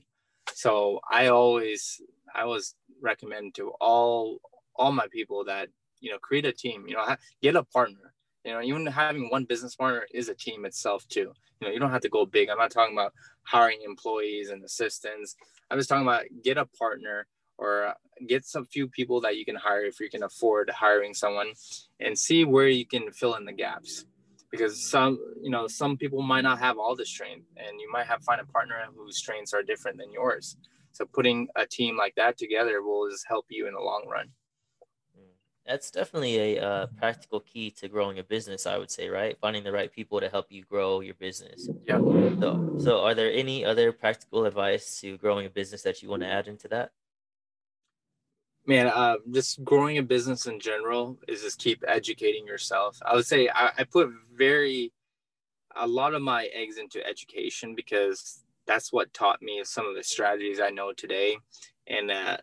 [0.54, 2.02] So I always,
[2.34, 4.40] I always recommend to all,
[4.76, 8.14] all my people that, you know, create a team, you know, get a partner.
[8.48, 11.34] You know even having one business partner is a team itself too.
[11.60, 12.48] You know you don't have to go big.
[12.50, 13.12] I'm not talking about
[13.44, 15.36] hiring employees and assistants.
[15.70, 17.94] I'm just talking about get a partner or
[18.28, 21.54] get some few people that you can hire if you can afford hiring someone
[22.00, 24.06] and see where you can fill in the gaps
[24.52, 28.08] because some you know some people might not have all the strength and you might
[28.08, 30.58] have find a partner whose strengths are different than yours
[30.98, 34.32] so putting a team like that together will just help you in the long run.
[35.66, 39.38] That's definitely a uh, practical key to growing a business, I would say, right?
[39.40, 41.70] Finding the right people to help you grow your business.
[41.86, 42.00] yeah
[42.40, 46.24] So, so are there any other practical advice to growing a business that you want
[46.24, 46.94] to add into that?
[48.68, 53.00] Man uh, just growing a business in general is just keep educating yourself.
[53.06, 54.92] I would say I, I put very
[55.76, 60.04] a lot of my eggs into education because that's what taught me some of the
[60.04, 61.38] strategies i know today.
[61.88, 62.38] And uh,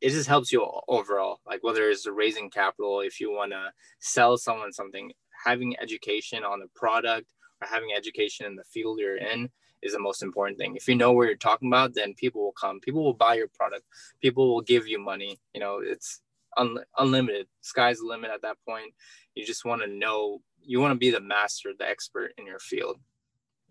[0.00, 4.36] it just helps you overall like whether it's raising capital if you want to sell
[4.36, 5.12] someone something
[5.44, 7.26] having education on the product
[7.60, 9.48] or having education in the field you're in
[9.82, 10.76] is the most important thing.
[10.76, 12.80] If you know what you're talking about then people will come.
[12.80, 13.84] People will buy your product.
[14.20, 15.38] People will give you money.
[15.54, 16.20] You know it's
[16.56, 17.46] un- unlimited.
[17.60, 18.92] Sky's the limit at that point.
[19.34, 22.58] You just want to know you want to be the master the expert in your
[22.58, 22.98] field.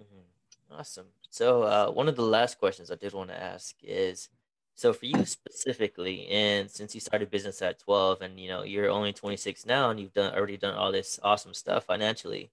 [0.02, 0.24] Mhm.
[0.72, 1.08] Awesome.
[1.30, 4.30] So, uh, one of the last questions I did want to ask is,
[4.76, 8.90] so for you specifically, and since you started business at 12 and you know you're
[8.90, 12.52] only 26 now and you've done already done all this awesome stuff financially,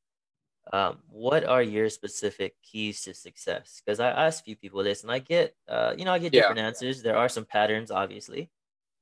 [0.73, 3.81] um, what are your specific keys to success?
[3.85, 6.33] Because I asked a few people this and I get, uh, you know, I get
[6.33, 6.43] Yeah.
[6.43, 7.03] different answers.
[7.03, 8.51] There are some patterns, obviously,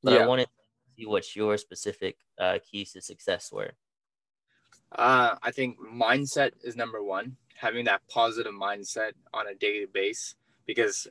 [0.02, 0.50] but I wanted to
[0.96, 3.72] see what your specific uh, keys to success were.
[4.92, 7.36] Uh, I think mindset is number one.
[7.56, 10.34] Having that positive mindset on a daily basis,
[10.66, 11.06] because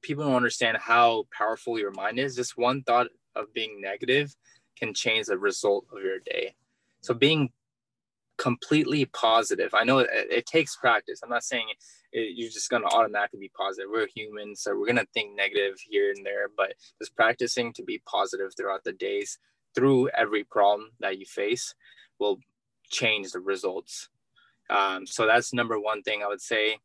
[0.00, 2.34] people don't understand how powerful your mind is.
[2.34, 4.34] Just one thought of being negative
[4.76, 6.54] can change the result of your day.
[7.00, 7.50] So being
[8.38, 9.74] completely positive.
[9.74, 11.20] I know it, it takes practice.
[11.22, 11.66] I'm not saying
[12.12, 13.90] it, you're just going to automatically be positive.
[13.92, 17.82] We're human, so we're going to think negative here and there, but just practicing to
[17.82, 19.38] be positive throughout the days
[19.74, 21.74] through every problem that you face
[22.18, 22.38] will
[22.90, 24.08] change the results.
[24.70, 26.78] Um, so that's number one thing I would say.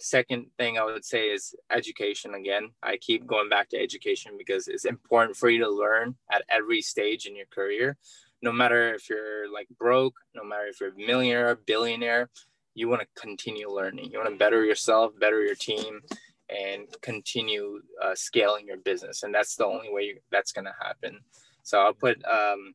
[0.00, 2.70] Second thing I would say is education again.
[2.82, 6.82] I keep going back to education because it's important for you to learn at every
[6.82, 7.96] stage in your career.
[8.44, 12.28] No matter if you're like broke, no matter if you're a millionaire, or billionaire,
[12.74, 14.10] you want to continue learning.
[14.10, 16.00] You want to better yourself, better your team,
[16.50, 19.22] and continue uh, scaling your business.
[19.22, 21.20] And that's the only way you, that's going to happen.
[21.62, 22.74] So I'll put um,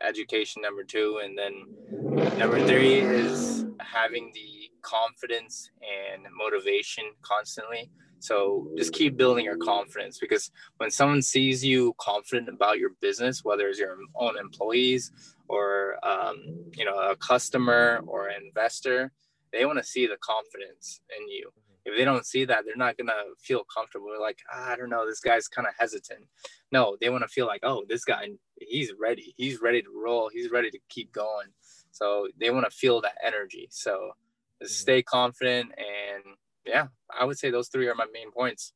[0.00, 8.70] education number two and then number three is having the confidence and motivation constantly so
[8.76, 13.68] just keep building your confidence because when someone sees you confident about your business whether
[13.68, 15.10] it's your own employees
[15.48, 16.36] or um,
[16.76, 19.10] you know a customer or an investor
[19.52, 21.50] they want to see the confidence in you.
[21.84, 24.08] If they don't see that they're not going to feel comfortable.
[24.10, 26.26] They're like ah, i don't know this guy's kind of hesitant.
[26.70, 28.28] No they want to feel like oh this guy
[28.60, 29.34] he's ready.
[29.36, 30.30] He's ready to roll.
[30.32, 31.48] He's ready to keep going.
[31.90, 33.68] So they want to feel that energy.
[33.70, 34.10] So
[34.62, 36.36] stay confident and
[36.74, 36.86] yeah
[37.20, 38.72] i would say those three are my main points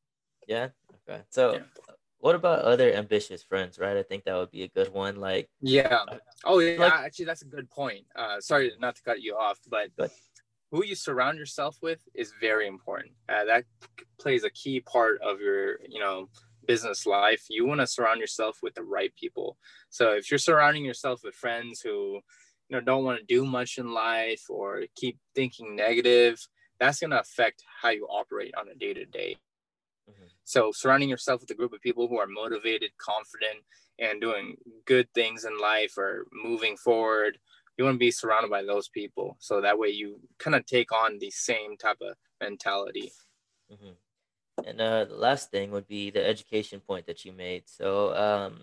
[0.54, 0.68] Yeah.
[1.08, 1.20] Okay.
[1.36, 1.66] So, Yeah.
[2.24, 3.96] what about other ambitious friends, right?
[4.02, 5.14] I think that would be a good one.
[5.28, 5.46] Like,
[5.78, 6.04] Yeah.
[6.50, 6.78] Oh, yeah.
[6.84, 8.04] Like- actually, that's a good point.
[8.20, 10.10] Uh, sorry not to cut you off, but Good.
[10.70, 13.12] who you surround yourself with is very important.
[13.32, 13.64] Uh, that
[14.22, 15.64] plays a key part of your,
[15.94, 16.18] you know,
[16.72, 17.42] business life.
[17.56, 19.48] You want to surround yourself with the right people.
[19.98, 21.96] So if you're surrounding yourself with friends who,
[22.68, 24.68] you know, don't want to do much in life or
[25.00, 26.36] keep thinking negative,
[26.84, 29.36] that's going to affect how you operate on a day to day.
[30.44, 33.64] So surrounding yourself with a group of people who are motivated, confident,
[33.98, 37.38] and doing good things in life or moving forward,
[37.78, 39.36] you want to be surrounded by those people.
[39.40, 43.12] So that way you kind of take on the same type of mentality.
[43.72, 43.96] Mhm.
[44.66, 47.68] And uh, the last thing would be the education point that you made.
[47.68, 48.60] So um,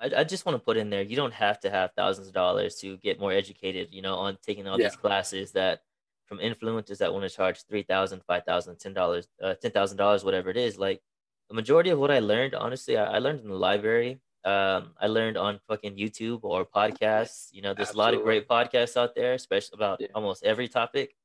[0.00, 2.34] I, I just want to put in there, you don't have to have thousands of
[2.34, 4.88] dollars to get more educated, you know, on taking all Yeah.
[4.88, 5.82] these classes that
[6.26, 9.98] from influencers that want to charge three thousand, five thousand, ten dollars, uh, ten thousand
[9.98, 10.78] dollars, whatever it is.
[10.78, 11.02] Like
[11.48, 14.20] the majority of what I learned, honestly, I, I learned in the library.
[14.44, 17.48] Um, I learned on fucking YouTube or podcasts.
[17.52, 20.08] You know, there's a lot of great podcasts out there, especially about Yeah.
[20.14, 21.16] almost every topic.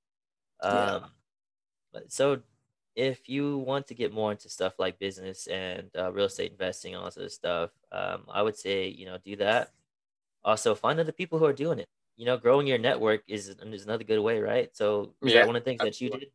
[0.62, 1.00] Um, Yeah.
[1.92, 2.42] but so
[2.96, 6.96] if you want to get more into stuff like business and uh, real estate investing
[6.96, 9.72] and all this stuff, um, I would say you know do that.
[10.44, 11.90] Also, find other people who are doing it.
[12.20, 14.76] You know, growing your network is is another good way, right?
[14.76, 16.32] So is Yeah, that one of the things that you did?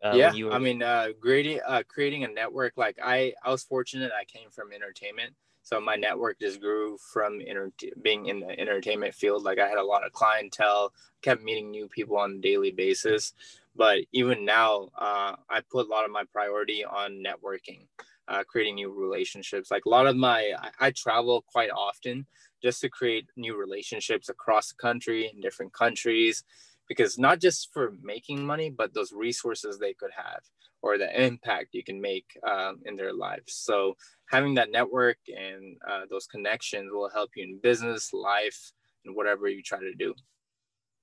[0.00, 2.76] Uh, yeah, you were, I mean, uh, creating uh, creating a network.
[2.76, 4.12] Like I, I was fortunate.
[4.18, 9.14] I came from entertainment, so my network just grew from inter- being in the entertainment
[9.14, 9.42] field.
[9.42, 13.34] Like I had a lot of clientele, kept meeting new people on a daily basis.
[13.76, 17.86] But even now, uh, I put a lot of my priority on networking,
[18.26, 19.70] uh, creating new relationships.
[19.70, 22.26] Like a lot of my, I, I travel quite often
[22.62, 26.44] just to create new relationships across the country in different countries
[26.88, 30.40] because not just for making money, but those resources they could have
[30.80, 33.54] or the impact you can make um, in their lives.
[33.54, 33.94] So
[34.30, 38.72] having that network and uh, those connections will help you in business, life,
[39.04, 40.14] and whatever you try to do.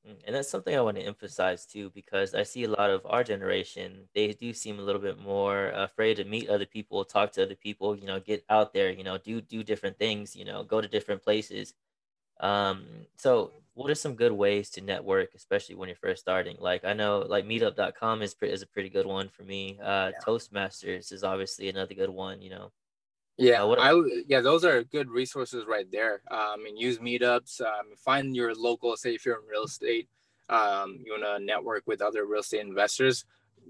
[0.05, 3.05] Mm, And that's something I want to emphasize too, because I see a lot of
[3.05, 7.31] our generation, they do seem a little bit more afraid to meet other people, talk
[7.33, 10.45] to other people, you know, get out there, you know, do do different things, you
[10.45, 11.73] know, go to different places.
[12.39, 16.57] Um, so what are some good ways to network, especially when you're first starting?
[16.59, 19.79] Like I know like meetup.com is pre- is a pretty good one for me.
[19.81, 20.19] Uh, Yeah.
[20.25, 22.73] Toastmasters is obviously another good one, you know.
[23.37, 23.91] Yeah, Uh, what- I.
[24.27, 26.21] Yeah, those are good resources right there.
[26.31, 27.59] Um, and use meetups.
[27.61, 28.95] Um, find your local.
[28.95, 30.09] Say if you're in real estate,
[30.49, 33.25] um, you want to network with other real estate investors.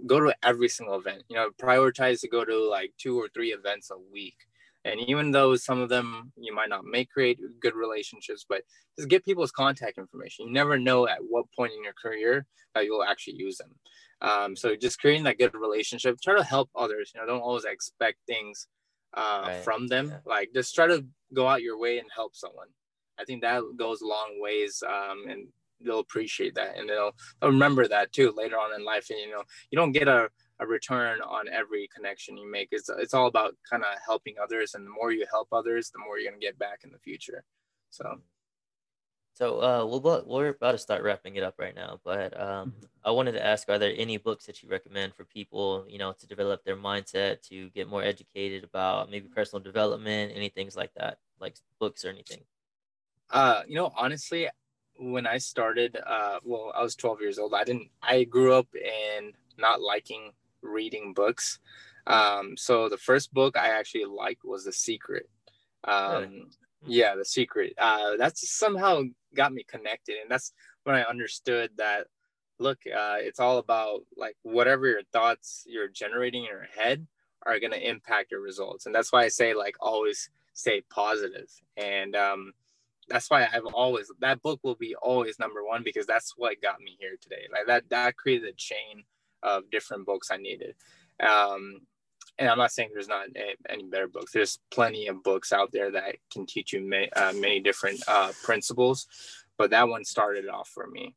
[0.05, 1.23] Go to every single event.
[1.29, 4.35] You know, prioritize to go to like two or three events a week.
[4.83, 8.63] And even though some of them you might not make create good relationships, but
[8.97, 10.45] just get people's contact information.
[10.47, 12.45] You never know at what point in your career
[12.75, 13.79] that you'll actually use them.
[14.21, 16.19] Um, so just creating that good relationship.
[16.21, 17.11] Try to help others.
[17.15, 18.67] You know, don't always expect things
[19.15, 20.09] uh, Right, from them.
[20.09, 20.17] yeah.
[20.25, 22.67] Like just try to go out your way and help someone.
[23.19, 25.47] I think that goes a long ways, um, and
[25.81, 27.11] they'll appreciate that, and they'll,
[27.41, 29.09] they'll remember that too later on in life.
[29.09, 32.69] And you know, you don't get a, a return on every connection you make.
[32.71, 35.99] It's it's all about kind of helping others, and the more you help others, the
[35.99, 37.43] more you're gonna get back in the future.
[37.89, 38.19] So
[39.35, 42.73] So uh, we'll, we're about to start wrapping it up right now, but um,
[43.03, 46.13] I wanted to ask: Are there any books that you recommend for people, you know,
[46.13, 50.93] to develop their mindset, to get more educated about maybe personal development, any things like
[50.95, 52.43] that, like books or anything?
[53.29, 54.47] Uh, you know, honestly,
[54.99, 57.53] when I started, uh, well, I was 12 years old.
[57.53, 57.89] I didn't.
[58.01, 60.31] I grew up in not liking
[60.61, 61.59] reading books.
[62.07, 65.29] Um, so the first book I actually liked was The Secret.
[65.83, 66.51] Um?
[66.85, 67.73] Yeah, The Secret.
[67.77, 69.03] Uh, that's somehow
[69.35, 72.07] got me connected, and that's when I understood that.
[72.57, 77.05] Look, uh, it's all about like whatever your thoughts you're generating in your head
[77.45, 81.49] are going to impact your results, and that's why I say like always stay positive
[81.77, 82.53] and um,
[83.09, 86.79] that's why I've always that book will be always number one because that's what got
[86.79, 87.43] me here today.
[87.51, 89.03] Like that that created a chain
[89.43, 90.75] of different books I needed.
[91.19, 91.81] Um,
[92.37, 93.27] and I'm not saying there's not
[93.69, 94.31] any better books.
[94.31, 98.31] There's plenty of books out there that can teach you many, uh, many different uh,
[98.43, 99.07] principles,
[99.57, 101.15] but that one started off for me.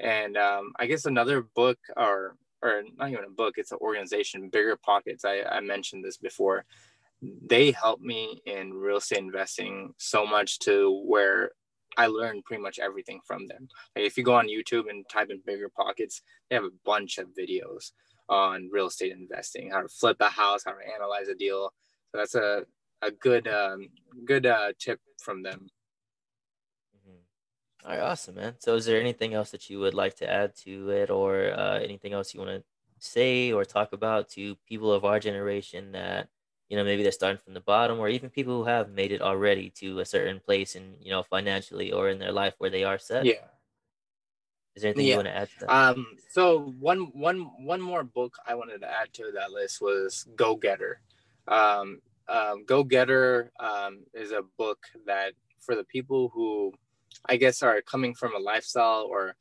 [0.00, 4.48] And um, I guess another book, or or not even a book, it's an organization,
[4.48, 5.24] Bigger Pockets.
[5.24, 6.64] I, I mentioned this before
[7.22, 11.52] they helped me in real estate investing so much to where
[11.96, 13.68] I learned pretty much everything from them.
[13.96, 17.18] Like if you go on YouTube and type in bigger pockets, they have a bunch
[17.18, 17.92] of videos
[18.28, 21.72] on real estate investing, how to flip a house, how to analyze a deal.
[22.12, 22.64] So that's a,
[23.02, 23.88] a good um,
[24.24, 25.68] good uh, tip from them.
[26.96, 27.20] Mhm.
[27.84, 28.56] All right, awesome, man.
[28.60, 31.78] So, is there anything else that you would like to add to it, or uh,
[31.80, 32.64] anything else you want to
[33.00, 36.30] say or talk about to people of our generation that
[36.68, 39.22] you know maybe they're starting from the bottom or even people who have made it
[39.22, 42.84] already to a certain place and you know financially or in their life where they
[42.84, 43.48] are set Yeah.
[44.78, 45.12] Is there anything Yeah.
[45.14, 48.80] you want to add to that Um, so one one one more book I wanted
[48.82, 51.00] to add to that list was Go Getter.
[51.48, 56.72] Um, um, Go Getter um, is a book that for the people who
[57.26, 59.34] I guess are coming from a lifestyle or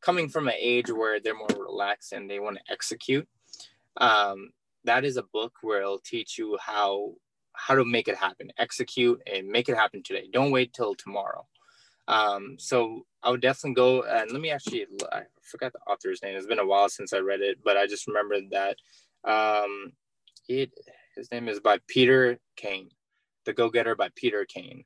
[0.00, 3.26] coming from an age where they're more relaxed and they want to execute.
[3.96, 4.50] Um,
[4.84, 7.14] that is a book where it'll teach you how
[7.54, 10.28] how to make it happen, execute and make it happen today.
[10.32, 11.44] Don't wait till tomorrow.
[12.06, 16.36] Um, so I would definitely go and let me actually I forgot the author's name.
[16.36, 18.76] It's been a while since I read it, but I just remembered that
[19.24, 19.92] um,
[20.48, 20.70] it
[21.16, 22.90] his name is by Peter Kane,
[23.44, 24.84] The Go Getter by Peter Kane.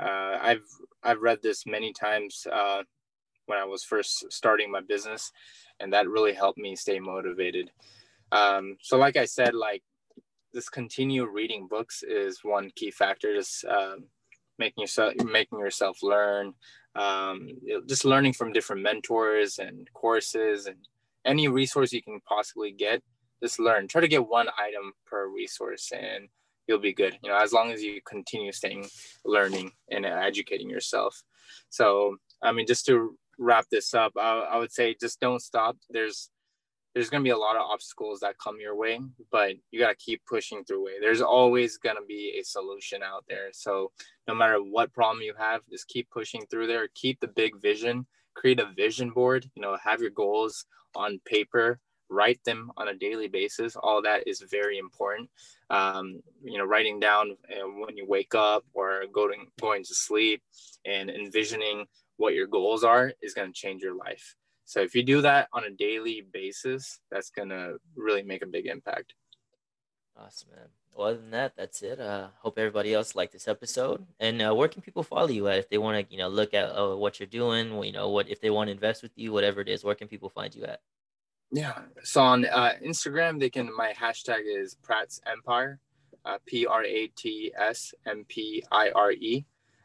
[0.00, 0.66] Uh, I've
[1.04, 2.82] I've read this many times uh,
[3.46, 5.30] when I was first starting my business,
[5.78, 7.70] and that really helped me stay motivated.
[8.32, 9.84] Um, so, like I said, like
[10.52, 13.32] this continue reading books is one key factor.
[13.32, 14.06] Just um,
[14.58, 16.54] making yourself making yourself learn,
[16.96, 17.50] um,
[17.86, 20.76] just learning from different mentors and courses and
[21.24, 23.02] any resource you can possibly get.
[23.42, 23.86] Just learn.
[23.88, 26.28] Try to get one item per resource, and
[26.66, 27.18] you'll be good.
[27.22, 28.88] You know, as long as you continue staying
[29.24, 31.22] learning and educating yourself.
[31.68, 35.76] So, I mean, just to wrap this up, I, I would say just don't stop.
[35.90, 36.30] There's
[36.96, 38.98] there's going to be a lot of obstacles that come your way,
[39.30, 40.94] but you got to keep pushing through it.
[41.02, 43.48] There's always going to be a solution out there.
[43.52, 43.92] So
[44.26, 46.88] no matter what problem you have, just keep pushing through there.
[46.94, 51.80] Keep the big vision, create a vision board, you know, have your goals on paper,
[52.08, 53.76] write them on a daily basis.
[53.76, 55.28] All that is very important.
[55.68, 60.42] Um, you know, writing down uh, when you wake up or going, going to sleep
[60.86, 61.84] and envisioning
[62.16, 64.34] what your goals are is going to change your life.
[64.66, 68.66] So if you do that on a daily basis, that's gonna really make a big
[68.66, 69.14] impact.
[70.18, 70.68] Awesome, man.
[70.94, 72.00] Well, other than that, that's it.
[72.00, 74.06] Uh, hope everybody else liked this episode.
[74.18, 76.52] And uh, where can people follow you at if they want to, you know, look
[76.54, 77.82] at uh, what you're doing?
[77.84, 79.84] You know, what if they want to invest with you, whatever it is.
[79.84, 80.80] Where can people find you at?
[81.52, 81.78] Yeah.
[82.02, 83.70] So on uh, Instagram, they can.
[83.76, 85.78] My hashtag is Pratt's Empire,
[86.24, 89.44] uh, P R A T S M P I R E.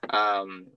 [0.10, 0.68] Um,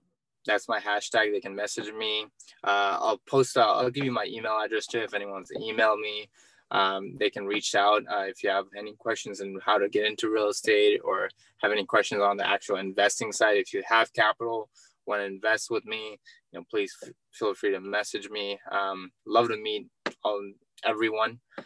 [0.45, 1.31] that's my hashtag.
[1.31, 2.25] They can message me.
[2.63, 3.57] Uh, I'll post.
[3.57, 6.29] Uh, I'll give you my email address too if anyone wants to email me.
[6.71, 10.05] Um, they can reach out uh, if you have any questions on how to get
[10.05, 11.29] into real estate or
[11.61, 13.57] have any questions on the actual investing side.
[13.57, 14.69] If you have capital,
[15.05, 16.17] want to invest with me,
[16.51, 18.59] you know, please f- feel free to message me.
[18.71, 19.87] Um, love to meet
[20.23, 20.41] all
[20.83, 21.39] everyone.
[21.57, 21.61] Uh,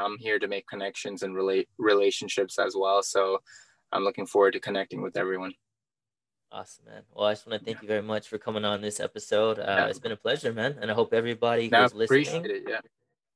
[0.00, 3.02] I'm here to make connections and relate relationships as well.
[3.02, 3.38] So
[3.92, 5.52] I'm looking forward to connecting with everyone.
[6.50, 7.02] Awesome, man.
[7.14, 9.58] Well, I just want to thank you very much for coming on this episode.
[9.58, 9.86] Uh, Yeah.
[9.86, 10.78] It's been a pleasure, man.
[10.80, 12.62] And I hope everybody I who's listening, it.
[12.66, 12.80] Yeah.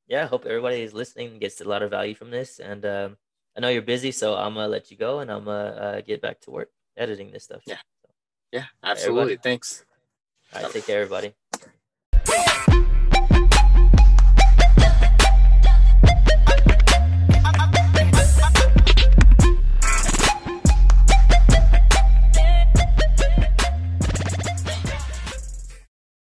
[0.08, 2.58] yeah, I hope everybody is listening gets a lot of value from this.
[2.58, 3.16] And um,
[3.56, 6.22] I know you're busy, so I'm gonna let you go and I'm gonna uh, get
[6.22, 7.62] back to work editing this stuff.
[7.66, 7.76] Yeah.
[8.02, 8.08] So,
[8.50, 8.64] Yeah.
[8.82, 9.36] Absolutely.
[9.36, 9.84] Thanks.
[10.54, 11.34] all right, take care, everybody.